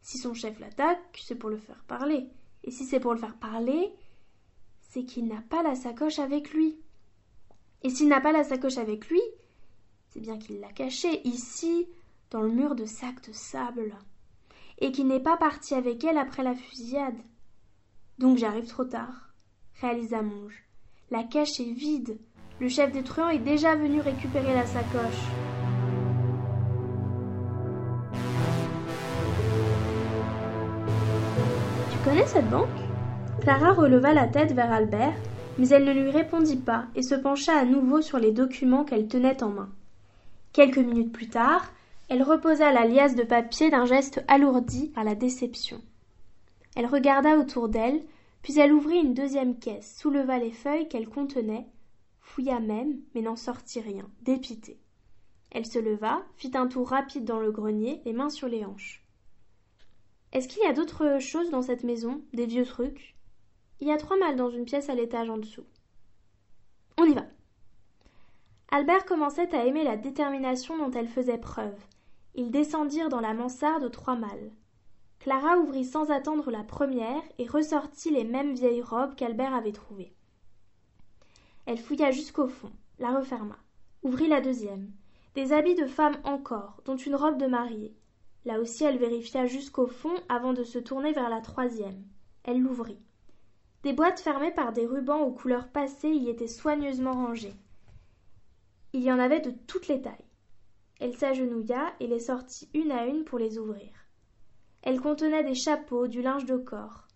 Si 0.02 0.20
son 0.20 0.36
chef 0.36 0.60
l'attaque, 0.60 1.20
c'est 1.20 1.40
pour 1.40 1.50
le 1.50 1.58
faire 1.58 1.84
parler. 1.86 2.28
Et 2.64 2.70
si 2.70 2.86
c'est 2.86 3.00
pour 3.00 3.14
le 3.14 3.20
faire 3.20 3.38
parler, 3.38 3.92
c'est 4.80 5.06
qu'il 5.06 5.26
n'a 5.26 5.42
pas 5.42 5.64
la 5.64 5.74
sacoche 5.74 6.20
avec 6.20 6.54
lui. 6.54 6.78
Et 7.82 7.90
s'il 7.90 8.10
n'a 8.10 8.22
pas 8.22 8.32
la 8.32 8.44
sacoche 8.44 8.78
avec 8.78 9.10
lui, 9.10 9.24
c'est 10.10 10.22
bien 10.22 10.38
qu'il 10.38 10.60
l'a 10.60 10.72
cachée 10.72 11.28
ici, 11.28 11.88
dans 12.30 12.44
le 12.44 12.52
mur 12.52 12.76
de 12.76 12.86
sacs 12.86 13.28
de 13.28 13.34
sable, 13.34 13.98
et 14.80 14.92
qu'il 14.92 15.08
n'est 15.08 15.20
pas 15.20 15.38
parti 15.38 15.76
avec 15.76 16.04
elle 16.04 16.18
après 16.18 16.44
la 16.44 16.56
fusillade. 16.56 17.18
Donc 18.20 18.38
j'arrive 18.38 18.68
trop 18.68 18.86
tard, 18.86 19.34
réalisa 19.82 20.22
Monge. 20.22 20.64
La 21.12 21.24
cache 21.24 21.60
est 21.60 21.74
vide. 21.74 22.20
Le 22.60 22.70
chef 22.70 22.92
des 22.92 23.04
truands 23.04 23.30
est 23.30 23.40
déjà 23.40 23.76
venu 23.76 24.02
récupérer 24.02 24.54
la 24.54 24.66
sacoche. 24.66 25.28
connais 32.04 32.26
cette 32.28 32.50
banque? 32.50 32.68
Clara 33.42 33.72
releva 33.72 34.14
la 34.14 34.28
tête 34.28 34.52
vers 34.52 34.72
Albert, 34.72 35.14
mais 35.58 35.70
elle 35.70 35.86
ne 35.86 35.94
lui 35.94 36.10
répondit 36.10 36.58
pas 36.58 36.86
et 36.96 37.02
se 37.02 37.16
pencha 37.16 37.58
à 37.58 37.64
nouveau 37.64 38.02
sur 38.02 38.20
les 38.20 38.32
documents 38.32 38.84
qu'elle 38.84 39.08
tenait 39.08 39.42
en 39.42 39.50
main. 39.50 39.70
Quelques 40.52 40.80
minutes 40.80 41.14
plus 41.14 41.30
tard, 41.30 41.72
elle 42.10 42.24
reposa 42.24 42.72
la 42.72 42.86
liasse 42.86 43.16
de 43.16 43.24
papier 43.24 43.70
d'un 43.70 43.86
geste 43.86 44.24
alourdi 44.28 44.90
par 44.90 45.04
la 45.04 45.16
déception. 45.16 45.82
Elle 46.76 46.86
regarda 46.86 47.38
autour 47.38 47.70
d'elle, 47.70 48.04
puis 48.42 48.60
elle 48.60 48.74
ouvrit 48.74 48.98
une 48.98 49.14
deuxième 49.14 49.58
caisse, 49.58 49.98
souleva 49.98 50.38
les 50.38 50.52
feuilles 50.52 50.88
qu'elle 50.90 51.08
contenait, 51.08 51.68
fouilla 52.20 52.60
même, 52.60 53.00
mais 53.16 53.22
n'en 53.22 53.36
sortit 53.36 53.80
rien, 53.80 54.10
dépitée. 54.22 54.80
Elle 55.52 55.66
se 55.66 55.80
leva, 55.80 56.24
fit 56.36 56.52
un 56.56 56.68
tour 56.68 56.90
rapide 56.90 57.26
dans 57.26 57.40
le 57.40 57.52
grenier, 57.52 58.02
les 58.06 58.14
mains 58.14 58.30
sur 58.30 58.48
les 58.48 58.66
hanches. 58.66 59.04
Est-ce 60.32 60.48
qu'il 60.48 60.64
y 60.64 60.68
a 60.68 60.74
d'autres 60.74 61.20
choses 61.20 61.52
dans 61.52 61.62
cette 61.62 61.84
maison 61.84 62.22
Des 62.34 62.48
vieux 62.48 62.66
trucs 62.66 63.16
Il 63.80 63.88
y 63.88 63.92
a 63.92 63.98
trois 63.98 64.18
mâles 64.18 64.36
dans 64.36 64.50
une 64.50 64.66
pièce 64.66 64.90
à 64.90 64.96
l'étage 64.96 65.30
en 65.30 65.38
dessous. 65.38 65.66
On 66.98 67.06
y 67.06 67.14
va. 67.14 67.26
Albert 68.72 69.06
commençait 69.06 69.54
à 69.54 69.66
aimer 69.66 69.84
la 69.84 69.96
détermination 69.96 70.76
dont 70.78 70.92
elle 70.92 71.08
faisait 71.08 71.38
preuve. 71.38 71.80
Ils 72.36 72.52
descendirent 72.52 73.10
dans 73.10 73.20
la 73.20 73.34
mansarde 73.34 73.92
trois 73.92 74.16
mâles. 74.16 74.52
Clara 75.20 75.58
ouvrit 75.58 75.86
sans 75.86 76.12
attendre 76.12 76.52
la 76.52 76.64
première 76.64 77.22
et 77.38 77.48
ressortit 77.48 78.10
les 78.10 78.24
mêmes 78.24 78.54
vieilles 78.54 78.82
robes 78.82 79.16
qu'Albert 79.16 79.54
avait 79.54 79.72
trouvées. 79.72 80.14
Elle 81.66 81.78
fouilla 81.78 82.12
jusqu'au 82.12 82.48
fond, 82.48 82.72
la 83.00 83.18
referma, 83.18 83.58
ouvrit 84.02 84.28
la 84.28 84.42
deuxième. 84.42 84.92
Des 85.36 85.54
habits 85.54 85.76
de 85.76 85.86
femme 85.86 86.18
encore, 86.26 86.82
dont 86.86 86.98
une 86.98 87.16
robe 87.16 87.38
de 87.38 87.48
mariée. 87.48 87.96
Là 88.46 88.60
aussi 88.60 88.84
elle 88.84 88.98
vérifia 88.98 89.46
jusqu'au 89.46 89.88
fond 89.88 90.16
avant 90.28 90.54
de 90.54 90.64
se 90.64 90.80
tourner 90.80 91.14
vers 91.14 91.30
la 91.30 91.40
troisième. 91.40 92.04
Elle 92.44 92.60
l'ouvrit. 92.60 93.00
Des 93.84 93.94
boîtes 93.94 94.20
fermées 94.20 94.52
par 94.52 94.74
des 94.74 94.86
rubans 94.86 95.22
aux 95.22 95.32
couleurs 95.32 95.70
passées 95.70 96.10
y 96.10 96.30
étaient 96.30 96.48
soigneusement 96.48 97.14
rangées. 97.14 97.56
Il 98.92 99.02
y 99.02 99.12
en 99.12 99.20
avait 99.20 99.40
de 99.42 99.52
toutes 99.68 99.88
les 99.88 100.02
tailles. 100.02 100.23
Elle 101.04 101.18
s'agenouilla 101.18 101.94
et 102.00 102.08
les 102.08 102.22
sortit 102.22 102.70
une 102.74 102.90
à 102.90 103.06
une 103.06 103.26
pour 103.26 103.38
les 103.38 103.58
ouvrir. 103.58 103.92
Elles 104.84 105.02
contenaient 105.02 105.44
des 105.44 105.54
chapeaux, 105.54 106.08
du 106.08 106.22
linge 106.22 106.46
de 106.46 106.56
corps. 106.56 107.10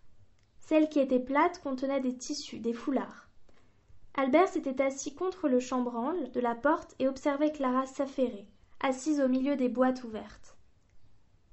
Celles 0.59 0.89
qui 0.89 0.99
étaient 0.99 1.21
plates 1.21 1.61
contenaient 1.63 2.01
des 2.01 2.17
tissus, 2.17 2.59
des 2.59 2.73
foulards. 2.73 3.29
Albert 4.15 4.49
s'était 4.49 4.81
assis 4.81 5.15
contre 5.15 5.47
le 5.47 5.61
chambranle 5.61 6.29
de 6.33 6.41
la 6.41 6.53
porte 6.53 6.95
et 6.99 7.07
observait 7.07 7.53
Clara 7.53 7.85
s'affairer, 7.85 8.49
assise 8.81 9.21
au 9.21 9.29
milieu 9.29 9.55
des 9.55 9.69
boîtes 9.69 10.03
ouvertes. 10.03 10.57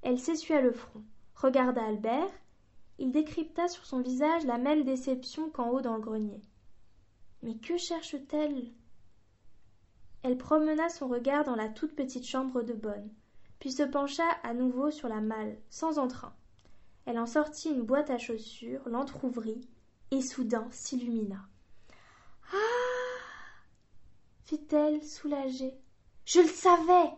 Elle 0.02 0.18
s'essuya 0.18 0.60
le 0.60 0.72
front, 0.72 1.04
regarda 1.36 1.84
Albert. 1.84 2.32
Il 2.98 3.12
décrypta 3.12 3.68
sur 3.68 3.86
son 3.86 4.00
visage 4.00 4.44
la 4.44 4.58
même 4.58 4.82
déception 4.82 5.50
qu'en 5.50 5.70
haut 5.70 5.82
dans 5.82 5.94
le 5.94 6.02
grenier. 6.02 6.42
Mais 7.44 7.54
que 7.58 7.76
cherche-t-elle? 7.76 8.72
Elle 10.24 10.36
promena 10.36 10.88
son 10.88 11.06
regard 11.06 11.44
dans 11.44 11.54
la 11.54 11.68
toute 11.68 11.94
petite 11.94 12.26
chambre 12.26 12.62
de 12.62 12.72
bonne 12.72 13.08
puis 13.64 13.72
se 13.72 13.82
pencha 13.82 14.28
à 14.42 14.52
nouveau 14.52 14.90
sur 14.90 15.08
la 15.08 15.22
malle, 15.22 15.56
sans 15.70 15.98
entrain. 15.98 16.34
Elle 17.06 17.18
en 17.18 17.24
sortit 17.24 17.70
une 17.70 17.80
boîte 17.80 18.10
à 18.10 18.18
chaussures, 18.18 18.86
l'entr'ouvrit, 18.90 19.66
et 20.10 20.20
soudain 20.20 20.68
s'illumina. 20.70 21.48
Ah 22.52 22.56
fit-elle, 24.44 25.02
soulagée. 25.02 25.72
Je 26.26 26.40
le 26.40 26.48
savais 26.48 27.10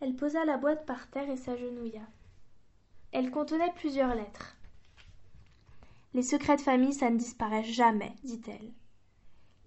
Elle 0.00 0.14
posa 0.14 0.44
la 0.44 0.58
boîte 0.58 0.84
par 0.84 1.08
terre 1.08 1.30
et 1.30 1.38
s'agenouilla. 1.38 2.06
Elle 3.12 3.30
contenait 3.30 3.72
plusieurs 3.76 4.14
lettres. 4.14 4.58
Les 6.12 6.22
secrets 6.22 6.56
de 6.56 6.60
famille, 6.60 6.92
ça 6.92 7.08
ne 7.08 7.16
disparaît 7.16 7.64
jamais, 7.64 8.14
dit-elle. 8.24 8.74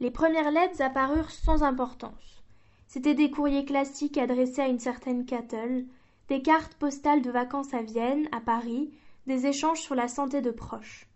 Les 0.01 0.09
premières 0.09 0.49
lettres 0.49 0.81
apparurent 0.81 1.29
sans 1.29 1.61
importance. 1.61 2.41
C'étaient 2.87 3.13
des 3.13 3.29
courriers 3.29 3.65
classiques 3.65 4.17
adressés 4.17 4.61
à 4.61 4.67
une 4.67 4.79
certaine 4.79 5.27
Cattle, 5.27 5.85
des 6.27 6.41
cartes 6.41 6.73
postales 6.73 7.21
de 7.21 7.29
vacances 7.29 7.75
à 7.75 7.83
Vienne, 7.83 8.27
à 8.31 8.41
Paris, 8.41 8.91
des 9.27 9.45
échanges 9.45 9.79
sur 9.79 9.93
la 9.93 10.07
santé 10.07 10.41
de 10.41 10.49
proches. 10.49 11.07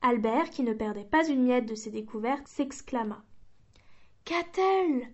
Albert, 0.00 0.48
qui 0.48 0.62
ne 0.62 0.72
perdait 0.72 1.04
pas 1.04 1.28
une 1.28 1.44
miette 1.44 1.66
de 1.66 1.74
ses 1.74 1.90
découvertes, 1.90 2.48
s'exclama. 2.48 3.22
Cattle 4.24 5.06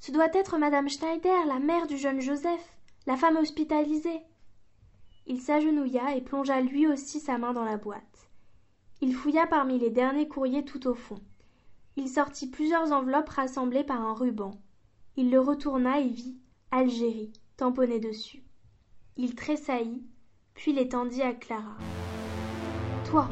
Ce 0.00 0.10
doit 0.10 0.34
être 0.34 0.58
madame 0.58 0.88
Schneider, 0.88 1.46
la 1.46 1.60
mère 1.60 1.86
du 1.86 1.96
jeune 1.96 2.20
Joseph, 2.20 2.76
la 3.06 3.16
femme 3.16 3.36
hospitalisée. 3.36 4.20
Il 5.28 5.40
s'agenouilla 5.40 6.16
et 6.16 6.20
plongea 6.20 6.60
lui 6.60 6.88
aussi 6.88 7.20
sa 7.20 7.38
main 7.38 7.52
dans 7.52 7.64
la 7.64 7.76
boîte. 7.76 8.30
Il 9.00 9.14
fouilla 9.14 9.46
parmi 9.46 9.78
les 9.78 9.90
derniers 9.90 10.26
courriers 10.26 10.64
tout 10.64 10.88
au 10.88 10.94
fond. 10.94 11.20
Il 11.96 12.08
sortit 12.08 12.48
plusieurs 12.48 12.92
enveloppes 12.92 13.28
rassemblées 13.28 13.84
par 13.84 14.00
un 14.00 14.14
ruban. 14.14 14.52
Il 15.16 15.30
le 15.30 15.40
retourna 15.40 16.00
et 16.00 16.08
vit 16.08 16.38
Algérie 16.70 17.32
tamponné 17.56 18.00
dessus. 18.00 18.42
Il 19.16 19.34
tressaillit, 19.34 20.06
puis 20.54 20.72
l'étendit 20.72 21.22
à 21.22 21.34
Clara. 21.34 21.76
Toi. 23.04 23.28